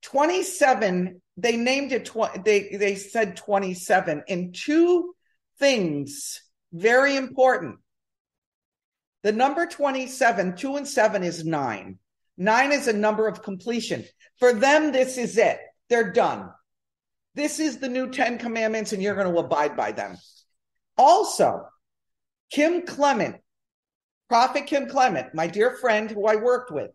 27, 0.05 1.21
they 1.37 1.57
named 1.57 1.91
it, 1.91 2.05
tw- 2.05 2.43
they, 2.43 2.69
they 2.77 2.95
said 2.95 3.35
27 3.35 4.23
in 4.27 4.53
two 4.53 5.13
things 5.59 6.41
very 6.71 7.15
important. 7.15 7.77
The 9.23 9.31
number 9.31 9.65
27, 9.65 10.55
two 10.55 10.75
and 10.75 10.87
seven 10.87 11.23
is 11.23 11.43
nine. 11.43 11.97
Nine 12.37 12.71
is 12.71 12.87
a 12.87 12.93
number 12.93 13.27
of 13.27 13.41
completion. 13.41 14.05
For 14.37 14.53
them, 14.53 14.91
this 14.91 15.17
is 15.17 15.37
it. 15.37 15.57
They're 15.89 16.11
done. 16.11 16.49
This 17.33 17.59
is 17.59 17.79
the 17.79 17.89
new 17.89 18.11
10 18.11 18.37
commandments, 18.37 18.93
and 18.93 19.01
you're 19.01 19.15
going 19.15 19.33
to 19.33 19.39
abide 19.39 19.75
by 19.75 19.91
them. 19.91 20.17
Also, 20.97 21.65
Kim 22.51 22.83
Clement, 22.83 23.37
Prophet 24.29 24.67
Kim 24.67 24.87
Clement, 24.87 25.33
my 25.33 25.47
dear 25.47 25.71
friend 25.71 26.11
who 26.11 26.27
I 26.27 26.35
worked 26.35 26.71
with, 26.71 26.91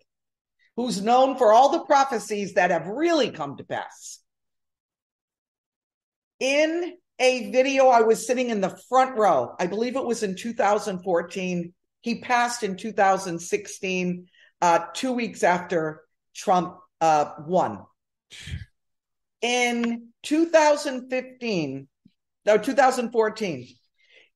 who's 0.81 1.03
known 1.03 1.37
for 1.37 1.53
all 1.53 1.69
the 1.69 1.85
prophecies 1.85 2.55
that 2.55 2.71
have 2.71 2.87
really 2.87 3.31
come 3.31 3.55
to 3.55 3.65
pass. 3.65 4.21
In 6.39 6.95
a 7.19 7.51
video, 7.51 7.89
I 7.89 8.01
was 8.01 8.27
sitting 8.27 8.49
in 8.49 8.63
the 8.63 8.81
front 8.89 9.19
row. 9.19 9.55
I 9.61 9.67
believe 9.67 9.97
it 9.97 10.07
was 10.07 10.23
in 10.23 10.37
2014. 10.37 11.75
He 12.01 12.21
passed 12.21 12.63
in 12.63 12.79
2016, 12.79 14.27
uh, 14.63 14.79
two 14.95 15.13
weeks 15.13 15.43
after 15.43 16.01
Trump 16.35 16.79
uh, 17.03 17.27
won. 17.47 17.85
In 19.43 20.09
2015, 20.23 21.89
no, 22.47 22.57
2014, 22.57 23.69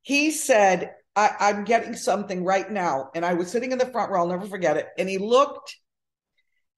he 0.02 0.30
said, 0.30 0.92
I, 1.16 1.30
I'm 1.40 1.64
getting 1.64 1.94
something 1.94 2.44
right 2.44 2.70
now. 2.70 3.08
And 3.14 3.24
I 3.24 3.32
was 3.32 3.50
sitting 3.50 3.72
in 3.72 3.78
the 3.78 3.86
front 3.86 4.10
row, 4.10 4.20
I'll 4.20 4.28
never 4.28 4.46
forget 4.46 4.76
it. 4.76 4.88
And 4.98 5.08
he 5.08 5.16
looked 5.16 5.74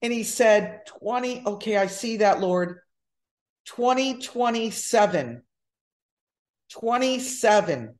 and 0.03 0.13
he 0.13 0.25
said, 0.25 0.83
20, 1.01 1.45
okay, 1.47 1.77
I 1.77 1.87
see 1.87 2.19
that, 2.19 2.41
Lord. 2.41 2.79
2027. 3.67 5.43
27. 6.71 7.95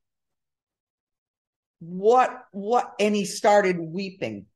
What, 1.81 2.31
what? 2.53 2.93
And 2.99 3.15
he 3.15 3.25
started 3.25 3.79
weeping. 3.79 4.47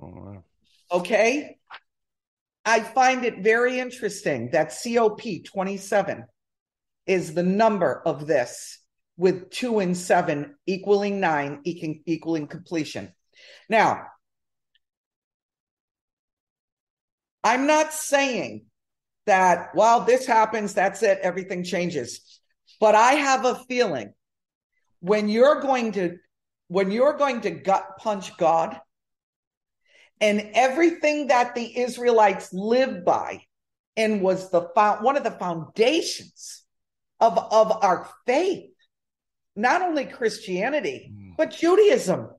Oh, 0.00 0.06
wow. 0.08 0.44
Okay. 0.90 1.56
I 2.64 2.80
find 2.80 3.24
it 3.24 3.42
very 3.42 3.80
interesting 3.80 4.50
that 4.52 4.72
COP 4.82 5.20
27 5.44 6.24
is 7.06 7.34
the 7.34 7.42
number 7.42 8.02
of 8.06 8.26
this 8.26 8.78
with 9.16 9.50
two 9.50 9.80
and 9.80 9.96
seven 9.96 10.54
equaling 10.66 11.18
nine 11.18 11.60
equaling, 11.64 12.02
equaling 12.06 12.46
completion. 12.46 13.12
Now, 13.68 14.06
I'm 17.44 17.66
not 17.66 17.92
saying 17.92 18.66
that 19.26 19.74
while 19.74 20.00
this 20.04 20.26
happens, 20.26 20.74
that's 20.74 21.02
it, 21.02 21.18
everything 21.22 21.64
changes. 21.64 22.40
But 22.80 22.94
I 22.94 23.12
have 23.12 23.44
a 23.44 23.54
feeling 23.54 24.12
when 25.00 25.28
you're 25.28 25.60
going 25.60 25.92
to 25.92 26.18
when 26.68 26.90
you're 26.90 27.18
going 27.18 27.42
to 27.42 27.50
gut 27.50 27.98
punch 27.98 28.36
God 28.38 28.80
and 30.20 30.50
everything 30.54 31.26
that 31.26 31.54
the 31.54 31.78
Israelites 31.78 32.52
lived 32.52 33.04
by 33.04 33.42
and 33.96 34.22
was 34.22 34.50
the 34.50 34.60
one 35.00 35.16
of 35.16 35.24
the 35.24 35.30
foundations 35.32 36.62
of, 37.20 37.36
of 37.36 37.84
our 37.84 38.08
faith, 38.26 38.70
not 39.54 39.82
only 39.82 40.06
Christianity, 40.06 41.12
Mm. 41.12 41.36
but 41.36 41.50
Judaism. 41.50 42.30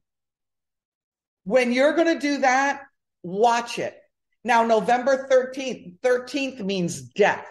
When 1.43 1.71
you're 1.71 1.93
going 1.93 2.13
to 2.13 2.19
do 2.19 2.37
that, 2.39 2.83
watch 3.21 3.77
it. 3.79 3.95
Now, 4.43 4.65
November 4.65 5.27
13th, 5.29 5.99
13th 5.99 6.59
means 6.59 7.01
death. 7.01 7.47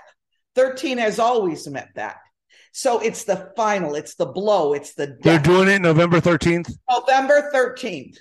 13 0.54 0.98
has 0.98 1.18
always 1.18 1.66
meant 1.68 1.94
that. 1.94 2.16
So 2.72 3.00
it's 3.00 3.24
the 3.24 3.52
final, 3.56 3.94
it's 3.94 4.14
the 4.14 4.26
blow, 4.26 4.72
it's 4.72 4.94
the 4.94 5.16
They're 5.22 5.38
doing 5.38 5.68
it 5.68 5.80
November 5.80 6.20
13th. 6.20 6.72
November 6.90 7.50
13th, 7.54 8.16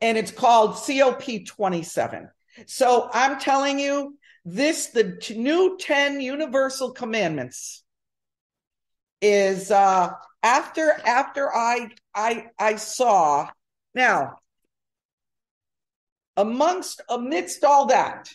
and 0.00 0.18
it's 0.18 0.30
called 0.30 0.76
COP 0.76 1.46
27. 1.46 2.28
So 2.66 3.08
I'm 3.12 3.38
telling 3.40 3.78
you, 3.78 4.18
this, 4.44 4.88
the 4.88 5.16
t- 5.16 5.38
new 5.38 5.78
10 5.78 6.20
universal 6.20 6.92
commandments 6.92 7.82
is 9.20 9.70
uh 9.70 10.10
after 10.42 10.92
after 11.06 11.50
I 11.54 11.88
I 12.14 12.46
I 12.58 12.76
saw 12.76 13.48
now 13.94 14.38
amongst 16.36 17.00
amidst 17.08 17.64
all 17.64 17.86
that 17.86 18.28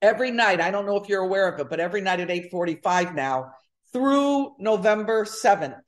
every 0.00 0.30
night 0.30 0.60
I 0.60 0.70
don't 0.70 0.86
know 0.86 0.96
if 0.96 1.08
you're 1.08 1.22
aware 1.22 1.48
of 1.48 1.58
it 1.60 1.68
but 1.68 1.80
every 1.80 2.00
night 2.00 2.20
at 2.20 2.28
8:45 2.28 3.14
now 3.14 3.52
through 3.92 4.54
November 4.58 5.24
7th 5.24 5.80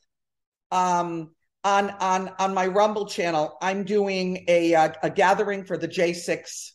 um 0.70 1.30
on 1.64 1.90
on 1.90 2.30
on 2.38 2.54
my 2.54 2.66
Rumble 2.66 3.06
channel 3.06 3.56
I'm 3.60 3.84
doing 3.84 4.44
a 4.48 4.74
uh, 4.74 4.92
a 5.02 5.10
gathering 5.10 5.64
for 5.64 5.76
the 5.76 5.88
J6 5.88 6.72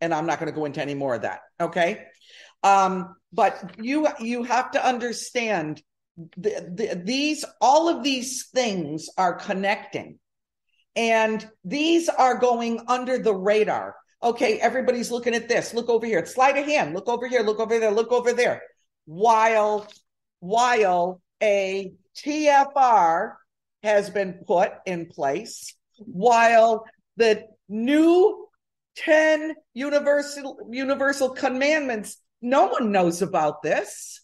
and 0.00 0.14
I'm 0.14 0.26
not 0.26 0.38
going 0.38 0.50
to 0.50 0.56
go 0.56 0.64
into 0.64 0.80
any 0.80 0.94
more 0.94 1.14
of 1.14 1.22
that 1.22 1.40
okay? 1.60 2.06
Um 2.62 3.14
but 3.32 3.74
you 3.80 4.08
you 4.20 4.42
have 4.44 4.70
to 4.72 4.84
understand 4.84 5.82
the, 6.36 6.72
the, 6.74 7.02
these 7.04 7.44
all 7.60 7.88
of 7.88 8.02
these 8.02 8.48
things 8.48 9.08
are 9.16 9.34
connecting 9.34 10.18
and 10.98 11.48
these 11.64 12.08
are 12.08 12.36
going 12.36 12.80
under 12.88 13.18
the 13.18 13.32
radar. 13.32 13.94
Okay 14.20 14.58
everybody's 14.58 15.12
looking 15.12 15.34
at 15.34 15.48
this. 15.48 15.72
Look 15.72 15.88
over 15.88 16.04
here. 16.04 16.26
Slide 16.26 16.56
a 16.56 16.62
hand. 16.62 16.92
Look 16.92 17.08
over 17.08 17.28
here. 17.28 17.42
Look 17.42 17.60
over 17.60 17.78
there. 17.78 17.92
Look 17.92 18.10
over 18.10 18.32
there. 18.32 18.62
While 19.06 19.86
while 20.40 21.22
a 21.40 21.92
tfr 22.16 23.34
has 23.84 24.10
been 24.10 24.40
put 24.44 24.72
in 24.86 25.06
place 25.06 25.74
while 25.98 26.84
the 27.16 27.44
new 27.68 28.48
10 28.96 29.54
universal 29.74 30.68
universal 30.70 31.30
commandments 31.30 32.18
no 32.42 32.66
one 32.66 32.92
knows 32.92 33.22
about 33.22 33.62
this. 33.62 34.20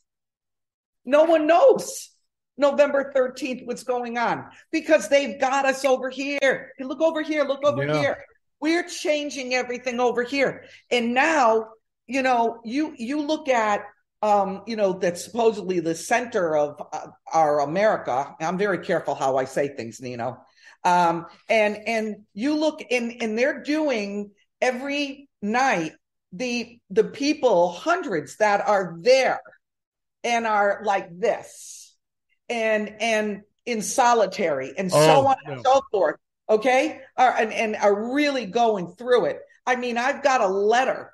No 1.04 1.24
one 1.24 1.46
knows 1.46 2.10
November 2.56 3.12
13th 3.14 3.66
what's 3.66 3.82
going 3.82 4.16
on 4.18 4.46
because 4.70 5.08
they've 5.08 5.40
got 5.40 5.64
us 5.64 5.84
over 5.84 6.10
here. 6.10 6.72
Look 6.78 7.00
over 7.00 7.22
here, 7.22 7.44
look 7.44 7.64
over 7.64 7.84
Yeah. 7.84 7.98
here. 8.00 8.24
We're 8.60 8.88
changing 8.88 9.54
everything 9.54 10.00
over 10.00 10.22
here. 10.22 10.64
And 10.90 11.14
now, 11.14 11.68
you 12.06 12.22
know, 12.22 12.60
you 12.64 12.94
you 12.96 13.20
look 13.22 13.48
at 13.48 13.84
um, 14.22 14.62
you 14.66 14.76
know, 14.76 14.94
that's 14.94 15.22
supposedly 15.22 15.80
the 15.80 15.94
center 15.94 16.56
of 16.56 16.80
uh, 16.92 17.08
our 17.30 17.60
America. 17.60 18.34
I'm 18.40 18.56
very 18.56 18.78
careful 18.78 19.14
how 19.14 19.36
I 19.36 19.44
say 19.44 19.68
things, 19.68 20.00
Nino. 20.00 20.38
Um, 20.82 21.26
and 21.50 21.76
and 21.86 22.16
you 22.32 22.54
look 22.54 22.80
in 22.88 23.18
and 23.20 23.38
they're 23.38 23.62
doing 23.62 24.30
every 24.62 25.28
night 25.42 25.92
the 26.32 26.80
the 26.88 27.04
people 27.04 27.68
hundreds 27.70 28.36
that 28.38 28.66
are 28.66 28.96
there 29.00 29.40
and 30.22 30.46
are 30.46 30.80
like 30.84 31.08
this 31.18 31.83
and 32.48 32.94
and 33.00 33.42
in 33.66 33.82
solitary 33.82 34.72
and 34.76 34.90
so 34.90 34.98
Oh, 34.98 35.26
on 35.28 35.36
no. 35.46 35.52
and 35.54 35.62
so 35.64 35.82
forth. 35.90 36.16
Okay, 36.48 37.00
are, 37.16 37.32
and 37.34 37.52
and 37.52 37.76
are 37.76 38.12
really 38.14 38.46
going 38.46 38.88
through 38.96 39.26
it. 39.26 39.40
I 39.66 39.76
mean, 39.76 39.96
I've 39.96 40.22
got 40.22 40.42
a 40.42 40.46
letter 40.46 41.10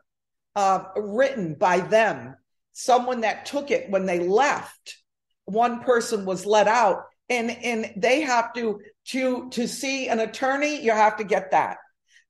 uh, 0.56 0.84
written 0.96 1.54
by 1.54 1.80
them, 1.80 2.34
someone 2.72 3.20
that 3.20 3.46
took 3.46 3.70
it 3.70 3.90
when 3.90 4.06
they 4.06 4.18
left. 4.18 4.98
One 5.44 5.80
person 5.80 6.24
was 6.24 6.46
let 6.46 6.66
out, 6.66 7.04
and 7.28 7.50
and 7.50 7.92
they 7.96 8.22
have 8.22 8.52
to 8.54 8.80
to 9.10 9.50
to 9.50 9.68
see 9.68 10.08
an 10.08 10.18
attorney. 10.18 10.82
You 10.82 10.90
have 10.92 11.16
to 11.18 11.24
get 11.24 11.52
that 11.52 11.76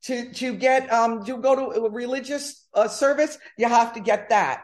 to 0.04 0.32
to 0.34 0.54
get 0.54 0.92
um 0.92 1.24
to 1.24 1.38
go 1.38 1.54
to 1.56 1.80
a 1.86 1.90
religious 1.90 2.66
uh, 2.74 2.88
service. 2.88 3.38
You 3.56 3.68
have 3.68 3.94
to 3.94 4.00
get 4.00 4.28
that. 4.28 4.62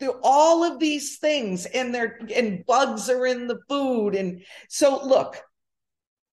The, 0.00 0.18
all 0.22 0.64
of 0.64 0.78
these 0.78 1.18
things, 1.18 1.66
and 1.66 1.94
they're 1.94 2.18
and 2.34 2.64
bugs 2.66 3.08
are 3.10 3.26
in 3.26 3.46
the 3.46 3.60
food, 3.68 4.14
and 4.14 4.42
so 4.68 5.04
look, 5.04 5.40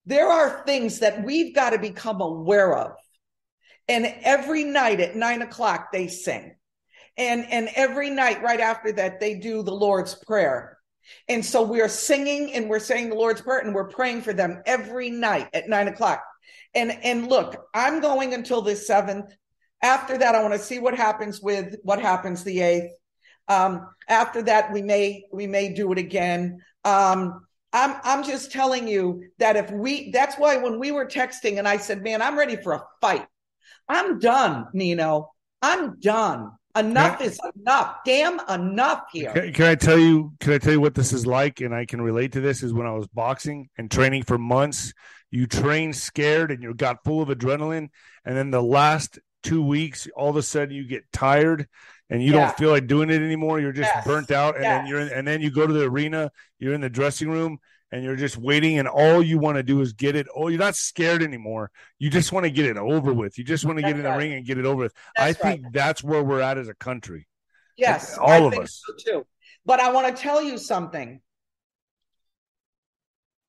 there 0.06 0.30
are 0.30 0.64
things 0.66 1.00
that 1.00 1.26
we've 1.26 1.54
got 1.54 1.72
to 1.72 1.80
become 1.80 2.22
aware 2.22 2.76
of. 2.76 2.94
And 3.90 4.06
every 4.24 4.64
night 4.64 5.02
at 5.02 5.16
nine 5.16 5.42
o'clock, 5.42 5.92
they 5.92 6.08
sing. 6.08 6.56
And, 7.18 7.46
and 7.52 7.70
every 7.76 8.10
night 8.10 8.42
right 8.42 8.60
after 8.60 8.92
that, 8.94 9.20
they 9.20 9.36
do 9.36 9.64
the 9.64 9.74
Lord's 9.74 10.16
Prayer. 10.16 10.78
And 11.28 11.46
so 11.46 11.64
we're 11.64 11.90
singing 11.90 12.54
and 12.54 12.70
we're 12.70 12.80
saying 12.80 13.10
the 13.10 13.16
Lord's 13.16 13.42
Prayer 13.42 13.60
and 13.60 13.74
we're 13.74 13.90
praying 13.90 14.22
for 14.22 14.34
them 14.34 14.62
every 14.66 15.10
night 15.10 15.50
at 15.54 15.68
nine 15.68 15.88
o'clock. 15.88 16.24
And, 16.76 16.92
and 16.92 17.28
look, 17.28 17.56
I'm 17.74 18.02
going 18.02 18.34
until 18.34 18.62
the 18.62 18.76
seventh. 18.76 19.34
After 19.82 20.18
that, 20.18 20.36
I 20.36 20.42
want 20.42 20.54
to 20.54 20.60
see 20.60 20.80
what 20.80 20.96
happens 20.96 21.42
with 21.42 21.76
what 21.84 22.02
happens 22.02 22.44
the 22.44 22.62
eighth. 22.62 22.92
Um, 23.48 23.88
after 24.08 24.42
that, 24.44 24.72
we 24.72 24.82
may, 24.82 25.24
we 25.32 25.48
may 25.48 25.74
do 25.74 25.92
it 25.92 25.98
again. 25.98 26.60
Um, 26.84 27.48
I'm 27.74 27.96
I'm 28.04 28.24
just 28.24 28.52
telling 28.52 28.88
you 28.88 29.24
that 29.40 29.56
if 29.56 29.70
we 29.72 30.12
that's 30.12 30.38
why 30.38 30.58
when 30.58 30.80
we 30.80 30.92
were 30.92 31.06
texting 31.06 31.58
and 31.58 31.68
I 31.68 31.78
said, 31.78 32.02
"Man, 32.02 32.22
I'm 32.22 32.38
ready 32.38 32.56
for 32.56 32.74
a 32.74 32.84
fight." 33.02 33.28
I'm 33.90 34.20
done, 34.20 34.68
Nino. 34.74 35.32
I'm 35.62 36.00
done. 36.00 36.52
Enough 36.76 37.22
is 37.22 37.40
enough. 37.56 37.98
Damn 38.06 38.40
enough 38.50 39.04
here. 39.12 39.32
Can, 39.32 39.54
can 39.54 39.66
I 39.66 39.76
tell 39.76 39.98
you? 39.98 40.34
Can 40.40 40.54
I 40.54 40.58
tell 40.60 40.74
you 40.74 40.82
what 40.82 40.96
this 40.96 41.12
is 41.12 41.26
like? 41.26 41.62
And 41.62 41.74
I 41.74 41.86
can 41.86 42.02
relate 42.02 42.34
to 42.34 42.42
this. 42.42 42.64
Is 42.64 42.74
when 42.74 42.88
I 42.88 42.94
was 42.94 43.08
boxing 43.08 43.70
and 43.78 43.90
training 43.92 44.24
for 44.24 44.38
months. 44.38 44.94
You 45.30 45.46
train 45.46 45.92
scared 45.92 46.52
and 46.52 46.64
you 46.64 46.74
got 46.74 47.04
full 47.04 47.22
of 47.22 47.28
adrenaline, 47.30 47.90
and 48.24 48.38
then 48.38 48.50
the 48.50 48.64
last 48.64 49.20
two 49.44 49.62
weeks, 49.62 50.08
all 50.16 50.30
of 50.30 50.38
a 50.38 50.42
sudden 50.42 50.74
you 50.74 50.88
get 50.88 51.12
tired 51.12 51.68
and 52.10 52.22
you 52.24 52.34
Yeah. 52.34 52.46
don't 52.46 52.58
feel 52.58 52.70
like 52.70 52.88
doing 52.88 53.10
it 53.10 53.22
anymore. 53.22 53.60
You're 53.60 53.72
just 53.72 53.92
Yes. 53.94 54.06
burnt 54.06 54.32
out, 54.32 54.56
and 54.56 54.64
then 54.64 54.88
you're 54.88 55.00
in, 55.00 55.10
and 55.10 55.28
then 55.28 55.42
you 55.42 55.52
go 55.52 55.66
to 55.68 55.74
the 55.74 55.86
arena. 55.86 56.32
You're 56.60 56.74
in 56.74 56.82
the 56.82 56.90
dressing 56.90 57.30
room. 57.30 57.60
And 57.90 58.04
you're 58.04 58.18
just 58.18 58.36
waiting, 58.36 58.80
and 58.80 58.88
all 58.90 59.24
you 59.24 59.40
want 59.40 59.56
to 59.56 59.64
do 59.64 59.80
is 59.80 59.94
get 59.94 60.18
it. 60.18 60.28
Oh, 60.36 60.50
you're 60.50 60.60
not 60.60 60.76
scared 60.76 61.24
anymore. 61.24 61.72
You 62.00 62.10
just 62.10 62.34
want 62.34 62.44
to 62.44 62.50
get 62.50 62.66
it 62.66 62.76
over 62.76 63.14
with. 63.14 63.38
You 63.38 63.46
just 63.46 63.64
want 63.64 63.78
to 63.78 63.82
get 63.82 63.92
in 63.96 64.04
the 64.04 64.10
right. 64.10 64.18
ring 64.18 64.34
and 64.34 64.46
get 64.46 64.58
it 64.58 64.66
over 64.66 64.84
with. 64.84 64.94
I 65.18 65.32
That's 65.32 65.42
right. 65.42 65.62
think 65.62 65.74
that's 65.74 66.04
where 66.04 66.22
we're 66.22 66.42
at 66.42 66.58
as 66.58 66.68
a 66.68 66.74
country. 66.74 67.30
Yes, 67.78 68.18
all 68.18 68.28
I 68.30 68.38
of 68.40 68.52
think 68.52 68.66
us. 68.66 68.84
so 68.86 68.94
too. 68.94 69.28
But 69.66 69.80
I 69.80 69.94
want 69.94 70.14
to 70.14 70.22
tell 70.22 70.42
you 70.42 70.58
something. 70.58 71.22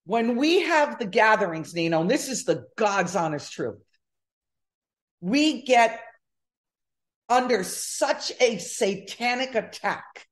When 0.05 0.37
we 0.37 0.63
have 0.63 1.01
the 1.01 1.07
gatherings, 1.07 1.75
Nino, 1.75 2.01
and 2.03 2.09
this 2.09 2.29
is 2.29 2.45
the 2.45 2.67
God's 2.77 3.17
honest 3.17 3.53
truth, 3.53 3.83
we 5.21 5.63
get 5.63 6.01
under 7.29 7.63
such 7.63 8.33
a 8.41 8.59
satanic 8.59 9.55
attack 9.55 10.27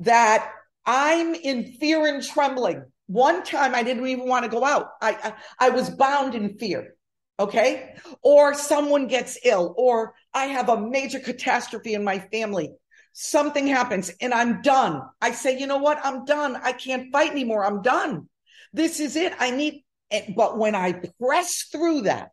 that 0.00 0.50
I'm 0.84 1.34
in 1.34 1.72
fear 1.74 2.06
and 2.06 2.22
trembling. 2.22 2.84
One 3.06 3.42
time 3.42 3.74
I 3.74 3.82
didn't 3.82 4.06
even 4.06 4.28
want 4.28 4.44
to 4.44 4.50
go 4.50 4.64
out. 4.64 4.88
I, 5.00 5.12
I 5.58 5.66
I 5.66 5.70
was 5.70 5.90
bound 5.90 6.34
in 6.34 6.58
fear. 6.58 6.94
Okay? 7.38 7.94
Or 8.22 8.54
someone 8.54 9.08
gets 9.08 9.38
ill 9.44 9.74
or 9.76 10.14
I 10.32 10.46
have 10.46 10.68
a 10.70 10.80
major 10.80 11.20
catastrophe 11.20 11.92
in 11.94 12.02
my 12.02 12.18
family. 12.18 12.72
Something 13.12 13.66
happens 13.66 14.10
and 14.20 14.32
I'm 14.32 14.62
done. 14.62 15.02
I 15.20 15.32
say, 15.32 15.58
"You 15.58 15.66
know 15.66 15.78
what? 15.78 16.00
I'm 16.02 16.24
done. 16.24 16.56
I 16.56 16.72
can't 16.72 17.12
fight 17.12 17.30
anymore. 17.30 17.64
I'm 17.64 17.82
done. 17.82 18.28
This 18.72 19.00
is 19.00 19.16
it. 19.16 19.32
I 19.38 19.50
need 19.50 19.84
and- 20.10 20.34
but 20.36 20.58
when 20.58 20.74
I 20.74 20.92
press 21.20 21.64
through 21.70 22.02
that 22.02 22.30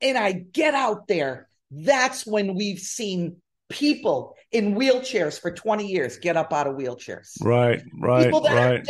and 0.00 0.16
I 0.18 0.32
get 0.32 0.74
out 0.74 1.06
there, 1.06 1.48
that's 1.72 2.26
when 2.26 2.54
we've 2.54 2.78
seen 2.78 3.36
people 3.68 4.34
in 4.50 4.74
wheelchairs 4.74 5.40
for 5.40 5.50
20 5.50 5.86
years 5.86 6.18
get 6.18 6.36
up 6.36 6.52
out 6.52 6.66
of 6.66 6.76
wheelchairs. 6.76 7.42
Right, 7.42 7.82
right, 7.98 8.30
right. 8.32 8.86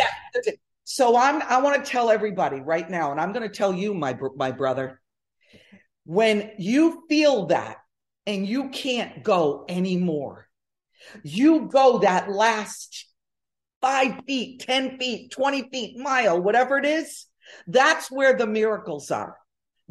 So 0.84 1.16
I'm 1.16 1.40
I 1.42 1.60
want 1.62 1.82
to 1.82 1.90
tell 1.90 2.10
everybody 2.10 2.60
right 2.60 2.88
now, 2.90 3.12
and 3.12 3.20
I'm 3.20 3.32
going 3.32 3.48
to 3.48 3.54
tell 3.54 3.72
you, 3.72 3.94
my 3.94 4.18
my 4.36 4.50
brother, 4.50 5.00
when 6.04 6.50
you 6.58 7.04
feel 7.08 7.46
that 7.46 7.76
and 8.26 8.46
you 8.46 8.70
can't 8.70 9.22
go 9.22 9.64
anymore, 9.68 10.48
you 11.22 11.68
go 11.68 12.00
that 12.00 12.30
last 12.30 13.06
five 13.80 14.20
feet, 14.26 14.60
10 14.60 14.98
feet, 14.98 15.30
20 15.32 15.68
feet, 15.70 15.98
mile, 15.98 16.40
whatever 16.40 16.78
it 16.78 16.84
is, 16.84 17.26
that's 17.66 18.10
where 18.10 18.36
the 18.36 18.46
miracles 18.46 19.10
are. 19.10 19.36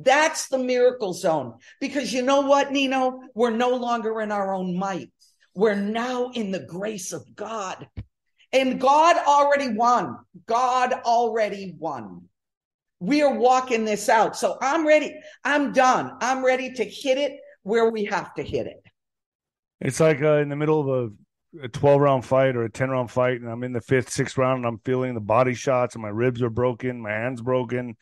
That's 0.04 0.48
the 0.48 0.58
miracle 0.58 1.14
zone. 1.14 1.56
Because 1.80 2.14
you 2.14 2.22
know 2.22 2.42
what, 2.42 2.72
Nino? 2.72 3.22
We're 3.36 3.52
no 3.52 3.76
longer 3.76 4.22
in 4.22 4.32
our 4.32 4.54
own 4.54 4.78
might. 4.78 5.12
We're 5.54 5.76
now 5.76 6.32
in 6.32 6.52
the 6.52 6.66
grace 6.66 7.12
of 7.12 7.36
God. 7.36 7.88
And 8.54 8.80
God 8.80 9.18
already 9.18 9.70
won. 9.70 10.18
God 10.46 10.94
already 11.06 11.76
won. 11.78 12.24
We 13.00 13.22
are 13.22 13.34
walking 13.34 13.86
this 13.86 14.10
out. 14.10 14.36
So 14.36 14.58
I'm 14.62 14.86
ready. 14.86 15.16
I'm 15.44 15.74
done. 15.74 16.18
I'm 16.22 16.44
ready 16.44 16.74
to 16.74 16.84
hit 16.84 17.18
it 17.18 17.40
where 17.64 17.90
we 17.90 18.06
have 18.06 18.34
to 18.36 18.44
hit 18.44 18.68
it. 18.68 18.84
It's 19.80 20.00
like 20.00 20.22
uh, 20.22 20.38
in 20.38 20.50
the 20.50 20.56
middle 20.56 20.80
of 20.80 21.12
a, 21.62 21.64
a 21.64 21.68
12 21.68 22.02
round 22.02 22.26
fight 22.26 22.56
or 22.56 22.64
a 22.64 22.70
10 22.70 22.90
round 22.90 23.10
fight, 23.10 23.42
and 23.42 23.50
I'm 23.50 23.64
in 23.64 23.74
the 23.74 23.82
fifth, 23.82 24.12
sixth 24.12 24.38
round, 24.38 24.58
and 24.58 24.66
I'm 24.68 24.80
feeling 24.86 25.16
the 25.16 25.20
body 25.20 25.56
shots, 25.56 25.96
and 25.96 26.02
my 26.04 26.10
ribs 26.10 26.42
are 26.42 26.50
broken, 26.50 27.02
my 27.02 27.12
hands 27.12 27.42
broken. 27.42 27.98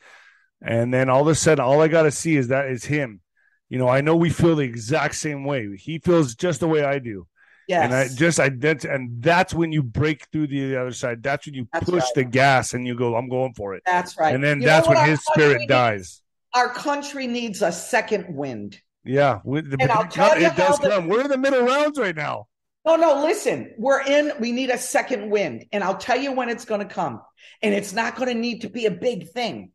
And 0.62 0.92
then 0.92 1.08
all 1.08 1.22
of 1.22 1.28
a 1.28 1.34
sudden, 1.34 1.64
all 1.64 1.80
I 1.80 1.88
got 1.88 2.02
to 2.02 2.10
see 2.10 2.36
is 2.36 2.48
that 2.48 2.66
is 2.70 2.84
him. 2.84 3.20
You 3.68 3.78
know, 3.78 3.88
I 3.88 4.00
know 4.00 4.16
we 4.16 4.30
feel 4.30 4.56
the 4.56 4.64
exact 4.64 5.14
same 5.14 5.44
way. 5.44 5.76
He 5.76 5.98
feels 5.98 6.34
just 6.34 6.60
the 6.60 6.68
way 6.68 6.84
I 6.84 6.98
do. 6.98 7.26
Yes. 7.68 7.84
And 7.84 7.94
I 7.94 8.08
just 8.08 8.40
I 8.40 8.48
that's 8.48 8.84
and 8.84 9.22
that's 9.22 9.54
when 9.54 9.70
you 9.70 9.82
break 9.82 10.26
through 10.32 10.48
the 10.48 10.76
other 10.76 10.90
side. 10.92 11.22
That's 11.22 11.46
when 11.46 11.54
you 11.54 11.68
That's 11.72 11.88
push 11.88 12.02
right. 12.02 12.12
the 12.16 12.24
gas 12.24 12.74
and 12.74 12.84
you 12.84 12.96
go, 12.96 13.14
I'm 13.14 13.28
going 13.28 13.54
for 13.54 13.74
it. 13.74 13.82
that's 13.86 14.18
right. 14.18 14.34
And 14.34 14.42
then 14.42 14.60
You 14.60 14.66
that's 14.66 14.88
when 14.88 15.08
his 15.08 15.24
spirit 15.24 15.58
needs? 15.60 15.68
dies. 15.68 16.22
Our 16.52 16.68
country 16.68 17.28
needs 17.28 17.62
a 17.62 17.70
second 17.70 18.34
wind. 18.34 18.80
Yeah, 19.04 19.38
with 19.44 19.70
the, 19.70 19.76
And 19.80 19.90
I'll 19.92 20.02
it, 20.04 20.10
tell 20.10 20.38
you 20.38 20.48
it 20.48 20.56
does 20.56 20.78
the- 20.80 20.88
come. 20.88 21.06
We're 21.06 21.20
in 21.22 21.28
the 21.28 21.38
middle 21.38 21.64
rounds 21.64 21.96
right 21.98 22.14
now. 22.16 22.48
No, 22.84 22.96
no, 22.96 23.22
listen, 23.22 23.72
we're 23.78 24.00
in, 24.02 24.32
we 24.40 24.50
need 24.52 24.70
a 24.70 24.78
second 24.78 25.30
wind. 25.30 25.66
And 25.70 25.84
I'll 25.84 25.96
tell 25.98 26.18
you 26.18 26.32
when 26.32 26.48
it's 26.48 26.64
going 26.64 26.80
to 26.80 26.92
come. 26.92 27.20
And 27.62 27.72
it's 27.72 27.92
not 27.92 28.16
going 28.16 28.28
to 28.30 28.34
need 28.34 28.62
to 28.62 28.68
be 28.68 28.86
a 28.86 28.90
big 28.90 29.28
thing. 29.28 29.70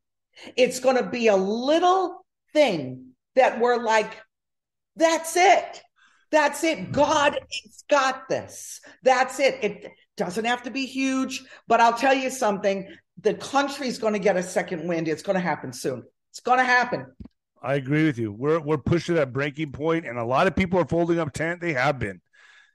It's 0.56 0.80
going 0.80 0.98
to 0.98 1.10
be 1.10 1.28
a 1.28 1.36
little 1.36 2.26
thing 2.54 3.12
that 3.36 3.60
we're 3.60 3.82
like, 3.82 4.14
that's 4.96 5.36
it. 5.36 5.82
That's 6.32 6.64
it. 6.64 6.92
God 6.92 7.34
has 7.34 7.84
got 7.90 8.28
this. 8.28 8.82
That's 9.04 9.40
it. 9.40 9.64
It 9.64 9.92
doesn't 10.18 10.46
have 10.46 10.64
to 10.64 10.72
be 10.72 10.86
huge, 10.86 11.44
but 11.68 11.80
I'll 11.80 11.98
tell 11.98 12.14
you 12.14 12.30
something. 12.30 12.88
The 13.22 13.36
country's 13.36 14.00
going 14.00 14.14
to 14.14 14.20
get 14.20 14.36
a 14.36 14.44
second 14.44 14.88
wind. 14.88 15.08
It's 15.08 15.24
going 15.24 15.36
to 15.36 15.42
happen 15.42 15.72
soon. 15.72 16.04
It's 16.32 16.40
going 16.42 16.60
to 16.60 16.66
happen. 16.66 17.06
I 17.62 17.76
agree 17.76 18.06
with 18.06 18.20
you. 18.20 18.32
We're 18.32 18.60
we're 18.60 18.78
pushing 18.78 19.16
that 19.16 19.34
breaking 19.34 19.72
point, 19.72 20.06
and 20.06 20.20
a 20.20 20.24
lot 20.24 20.46
of 20.46 20.56
people 20.56 20.80
are 20.80 20.86
folding 20.86 21.20
up 21.20 21.34
tent. 21.34 21.62
They 21.62 21.74
have 21.74 21.98
been, 21.98 22.22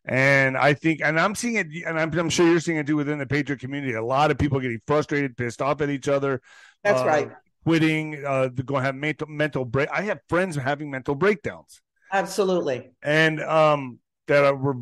and 0.04 0.56
I 0.56 0.74
think, 0.74 1.00
and 1.00 1.20
I'm 1.20 1.36
seeing 1.36 1.54
it, 1.56 1.66
and 1.86 2.00
I'm, 2.00 2.12
I'm 2.18 2.30
sure 2.30 2.48
you're 2.48 2.58
seeing 2.58 2.78
it 2.78 2.88
too 2.88 2.96
within 2.96 3.18
the 3.18 3.26
Patriot 3.26 3.60
community. 3.60 3.92
A 3.92 4.02
lot 4.02 4.32
of 4.32 4.38
people 4.38 4.58
getting 4.58 4.80
frustrated, 4.88 5.36
pissed 5.36 5.62
off 5.62 5.80
at 5.80 5.90
each 5.90 6.08
other. 6.08 6.40
That's 6.82 7.02
uh, 7.02 7.06
right. 7.06 7.30
Quitting, 7.64 8.24
uh, 8.24 8.48
they're 8.52 8.64
going 8.64 8.80
to 8.80 8.86
have 8.86 8.94
mental 8.94 9.28
mental 9.28 9.64
break. 9.64 9.88
I 9.90 10.02
have 10.02 10.20
friends 10.28 10.56
having 10.56 10.90
mental 10.90 11.14
breakdowns, 11.14 11.82
Absolutely. 12.10 12.90
and 13.02 13.40
um, 13.42 13.98
that 14.28 14.44
are, 14.44 14.56
were, 14.56 14.74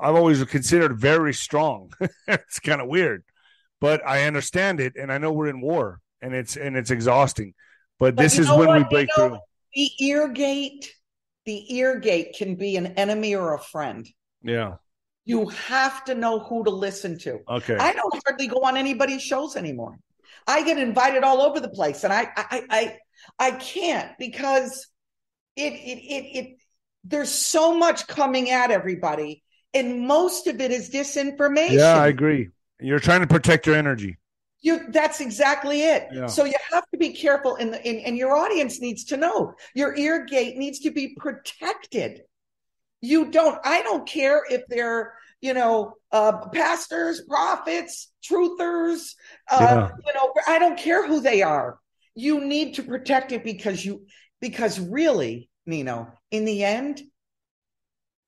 I've 0.00 0.14
always 0.14 0.42
considered 0.44 0.98
very 0.98 1.34
strong. 1.34 1.92
it's 2.28 2.58
kind 2.58 2.80
of 2.80 2.88
weird, 2.88 3.22
but 3.80 4.06
I 4.06 4.24
understand 4.24 4.80
it, 4.80 4.94
and 4.96 5.12
I 5.12 5.18
know 5.18 5.32
we're 5.32 5.48
in 5.48 5.60
war, 5.60 6.00
and 6.22 6.34
it's 6.34 6.56
and 6.56 6.76
it's 6.76 6.90
exhausting. 6.90 7.54
But, 7.98 8.16
But 8.16 8.22
this 8.22 8.38
is 8.38 8.48
when 8.48 8.68
what, 8.68 8.78
we 8.78 8.84
break 8.84 9.08
Nino? 9.16 9.28
through. 9.28 9.38
The 9.74 9.90
ear 10.00 10.28
gate, 10.28 10.92
the 11.44 11.76
ear 11.76 11.98
gate 11.98 12.34
can 12.36 12.56
be 12.56 12.76
an 12.76 12.86
enemy 12.88 13.34
or 13.34 13.54
a 13.54 13.58
friend. 13.58 14.08
Yeah. 14.42 14.76
You 15.24 15.48
have 15.48 16.04
to 16.04 16.14
know 16.14 16.38
who 16.38 16.64
to 16.64 16.70
listen 16.70 17.18
to. 17.20 17.40
Okay. 17.48 17.76
I 17.76 17.92
don't 17.92 18.22
hardly 18.26 18.46
go 18.46 18.60
on 18.62 18.76
anybody's 18.76 19.22
shows 19.22 19.56
anymore. 19.56 19.98
I 20.46 20.62
get 20.64 20.78
invited 20.78 21.24
all 21.24 21.40
over 21.40 21.60
the 21.60 21.68
place, 21.68 22.04
and 22.04 22.12
I 22.12 22.28
I 22.36 22.62
I 22.70 22.98
I 23.38 23.50
can't 23.52 24.10
because 24.18 24.86
it 25.56 25.72
it 25.72 25.98
it, 25.98 26.38
it 26.38 26.56
there's 27.04 27.30
so 27.30 27.76
much 27.76 28.06
coming 28.06 28.50
at 28.50 28.70
everybody, 28.70 29.42
and 29.72 30.06
most 30.06 30.46
of 30.46 30.60
it 30.60 30.70
is 30.70 30.90
disinformation. 30.90 31.78
Yeah, 31.78 31.96
I 31.96 32.08
agree. 32.08 32.50
You're 32.80 32.98
trying 32.98 33.20
to 33.20 33.26
protect 33.26 33.66
your 33.66 33.76
energy. 33.76 34.18
You 34.60 34.80
that's 34.88 35.20
exactly 35.20 35.82
it. 35.82 36.08
Yeah. 36.12 36.26
So 36.26 36.44
you 36.44 36.54
have 36.72 36.84
to 36.90 36.98
be 36.98 37.10
careful 37.12 37.56
and, 37.56 37.74
and 37.74 38.00
and 38.00 38.16
your 38.16 38.34
audience 38.34 38.80
needs 38.80 39.04
to 39.04 39.16
know. 39.16 39.54
Your 39.74 39.94
ear 39.96 40.24
gate 40.24 40.56
needs 40.56 40.80
to 40.80 40.90
be 40.90 41.14
protected. 41.16 42.22
You 43.00 43.30
don't 43.30 43.58
I 43.64 43.82
don't 43.82 44.08
care 44.08 44.42
if 44.50 44.62
they're, 44.68 45.12
you 45.44 45.52
know, 45.54 45.92
uh 46.10 46.34
pastors, 46.48 47.16
prophets, 47.28 48.12
truthers, 48.28 49.00
uh 49.50 49.58
Yeah. 49.60 49.88
you 50.06 50.12
know, 50.16 50.32
I 50.48 50.58
don't 50.58 50.78
care 50.78 51.06
who 51.06 51.20
they 51.20 51.42
are. 51.42 51.78
You 52.14 52.34
need 52.54 52.74
to 52.76 52.82
protect 52.82 53.32
it 53.32 53.42
because 53.44 53.84
you 53.84 54.06
because 54.40 54.80
really, 54.80 55.50
Nino, 55.66 55.98
in 56.30 56.44
the 56.44 56.64
end, 56.64 57.02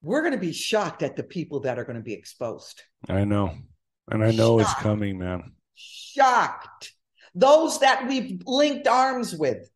we're 0.02 0.20
going 0.20 0.33
to 0.40 0.46
be 0.50 0.52
shocked 0.52 1.02
at 1.02 1.16
the 1.16 1.22
people 1.37 1.61
that 1.61 1.79
are 1.79 1.85
going 1.85 1.96
to 2.02 2.02
be 2.02 2.12
exposed. 2.12 2.83
I 3.09 3.24
know. 3.24 3.46
And 4.11 4.22
I 4.22 4.31
know 4.31 4.59
it's 4.61 4.74
coming, 4.74 5.18
man. 5.18 5.52
shocked. 5.74 6.92
Those 7.35 7.81
that 7.81 8.07
we've 8.09 8.40
linked 8.46 8.87
arms 8.87 9.35
with, 9.35 9.68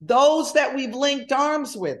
those 0.00 0.52
that 0.54 0.74
we've 0.74 0.94
linked 0.94 1.32
arms 1.32 1.76
with. 1.76 1.98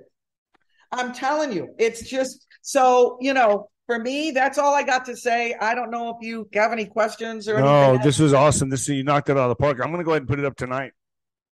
I'm 0.92 1.12
telling 1.12 1.52
you, 1.52 1.74
it's 1.78 2.08
just 2.08 2.46
so, 2.62 3.18
you 3.20 3.34
know, 3.34 3.68
for 3.88 3.98
me, 3.98 4.32
that's 4.32 4.58
all 4.58 4.74
I 4.74 4.82
got 4.82 5.06
to 5.06 5.16
say. 5.16 5.54
I 5.58 5.74
don't 5.74 5.90
know 5.90 6.10
if 6.10 6.16
you 6.20 6.46
have 6.52 6.72
any 6.72 6.84
questions 6.84 7.48
or 7.48 7.58
No, 7.58 7.96
this 7.96 8.18
was 8.18 8.34
awesome. 8.34 8.68
This 8.68 8.86
you 8.86 9.02
knocked 9.02 9.30
it 9.30 9.38
out 9.38 9.38
of 9.38 9.48
the 9.48 9.56
park. 9.56 9.78
I'm 9.82 9.90
gonna 9.90 10.04
go 10.04 10.10
ahead 10.10 10.22
and 10.22 10.28
put 10.28 10.38
it 10.38 10.44
up 10.44 10.56
tonight. 10.56 10.92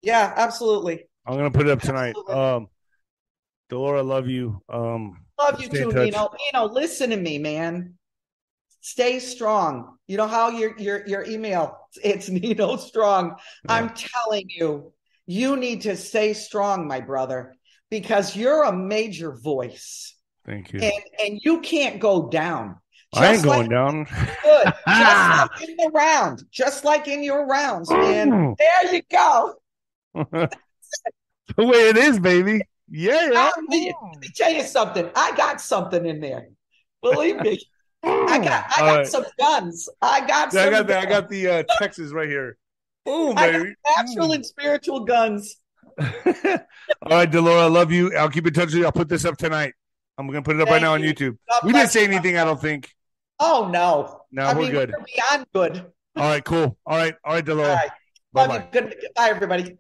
yeah, 0.02 0.34
absolutely. 0.36 1.06
I'm 1.26 1.38
gonna 1.38 1.50
put 1.50 1.66
it 1.66 1.72
up 1.72 1.82
tonight. 1.82 2.10
Absolutely. 2.10 2.36
Um 2.36 2.68
Delora, 3.70 4.00
I 4.00 4.04
love 4.04 4.28
you. 4.28 4.62
Um 4.68 5.26
Love 5.40 5.62
you 5.62 5.70
too. 5.70 5.94
Nino. 5.94 6.30
Nino, 6.54 6.66
listen 6.66 7.12
to 7.12 7.18
me, 7.18 7.38
man. 7.38 7.94
Stay 8.82 9.20
strong. 9.20 9.98
You 10.06 10.18
know 10.18 10.28
how 10.28 10.50
your 10.50 10.78
your 10.78 11.08
your 11.08 11.24
email 11.24 11.88
it's 12.04 12.28
Nino 12.44 12.76
Strong. 12.76 13.38
I'm 13.70 13.92
telling 13.92 14.50
you, 14.50 14.92
you 15.26 15.56
need 15.56 15.84
to 15.84 15.96
stay 15.96 16.34
strong, 16.34 16.86
my 16.86 17.00
brother, 17.00 17.56
because 17.90 18.36
you're 18.36 18.64
a 18.64 18.76
major 18.76 19.32
voice. 19.32 20.15
Thank 20.46 20.74
you. 20.74 20.80
and 20.80 21.04
and 21.24 21.40
you 21.44 21.62
can't 21.62 22.00
go 22.00 22.30
down. 22.30 22.78
I 23.14 23.28
ain't 23.28 23.36
Just 23.36 23.46
going 23.46 23.60
like 23.62 23.70
down. 23.70 24.04
Good. 24.44 24.74
Just 24.88 25.52
like 25.52 25.70
in 25.70 25.76
the 25.78 25.92
round, 25.94 26.44
just 26.52 26.84
like 26.84 27.08
in 27.08 27.24
your 27.24 27.46
rounds, 27.46 27.90
man. 27.90 28.56
There 28.60 28.94
you 28.96 29.02
go. 29.12 29.56
the 30.14 30.50
way 31.58 31.90
it 31.90 31.98
is, 31.98 32.20
baby. 32.20 32.62
Yeah, 32.90 33.30
yeah. 33.32 33.52
Let 33.56 33.64
me, 33.68 33.94
let 34.12 34.22
me 34.22 34.28
tell 34.36 34.52
you 34.52 34.64
something. 34.64 35.10
I 35.16 35.36
got 35.36 35.62
something 35.62 36.06
in 36.06 36.20
there. 36.20 36.48
Believe 37.02 37.38
me. 37.38 37.60
I 38.04 38.38
got 38.38 38.66
I 38.78 38.80
got 38.82 38.96
right. 38.98 39.08
some 39.08 39.26
guns. 39.40 39.90
I 40.02 40.20
got 40.28 40.54
Yeah, 40.54 40.62
I 40.62 40.64
some 40.66 40.74
got 40.74 40.88
the 40.88 41.00
I 41.00 41.06
got 41.06 41.30
the 41.30 41.48
uh, 41.48 41.64
Texas 41.80 42.12
right 42.12 42.30
here. 42.30 42.58
Boom, 43.06 43.36
baby. 43.36 43.74
natural 43.98 44.34
and 44.34 44.46
spiritual 44.46 45.06
guns. 45.06 45.56
All 46.00 46.08
right, 47.10 47.30
Delora, 47.30 47.62
I 47.64 47.68
love 47.68 47.92
you. 47.92 48.14
I'll 48.16 48.30
keep 48.30 48.46
in 48.46 48.54
touch 48.54 48.66
with 48.68 48.76
you. 48.76 48.86
I'll 48.86 48.92
put 48.92 49.10
this 49.10 49.26
up 49.26 49.38
tonight. 49.38 49.74
I'm 50.18 50.28
gonna 50.28 50.42
put 50.42 50.56
it 50.56 50.62
up 50.62 50.70
right 50.70 50.76
Thank 50.76 50.84
now 50.84 50.94
on. 50.94 51.02
YouTube. 51.02 51.38
God 51.50 51.66
We 51.66 51.74
didn't 51.74 51.90
say 51.92 52.04
anything, 52.04 52.38
I 52.38 52.44
don't 52.46 52.60
think. 52.62 52.94
Oh 53.40 53.70
no. 53.72 54.22
No, 54.32 54.46
I 54.46 54.54
we're 54.54 54.62
mean, 54.64 54.72
good. 54.72 54.92
we're 54.98 55.06
beyond 55.06 55.46
good. 55.54 55.92
All 56.16 56.24
right, 56.30 56.44
cool. 56.44 56.78
All 56.86 56.98
right, 56.98 57.16
all 57.24 57.34
right, 57.34 57.46
All 57.48 57.56
Delora. 57.56 57.74
right. 57.76 57.92
Bye 58.34 58.48
Love 58.48 58.50
bye. 58.50 58.58
you. 58.58 58.82
Good. 58.82 58.96
Bye, 59.16 59.30
everybody. 59.30 59.78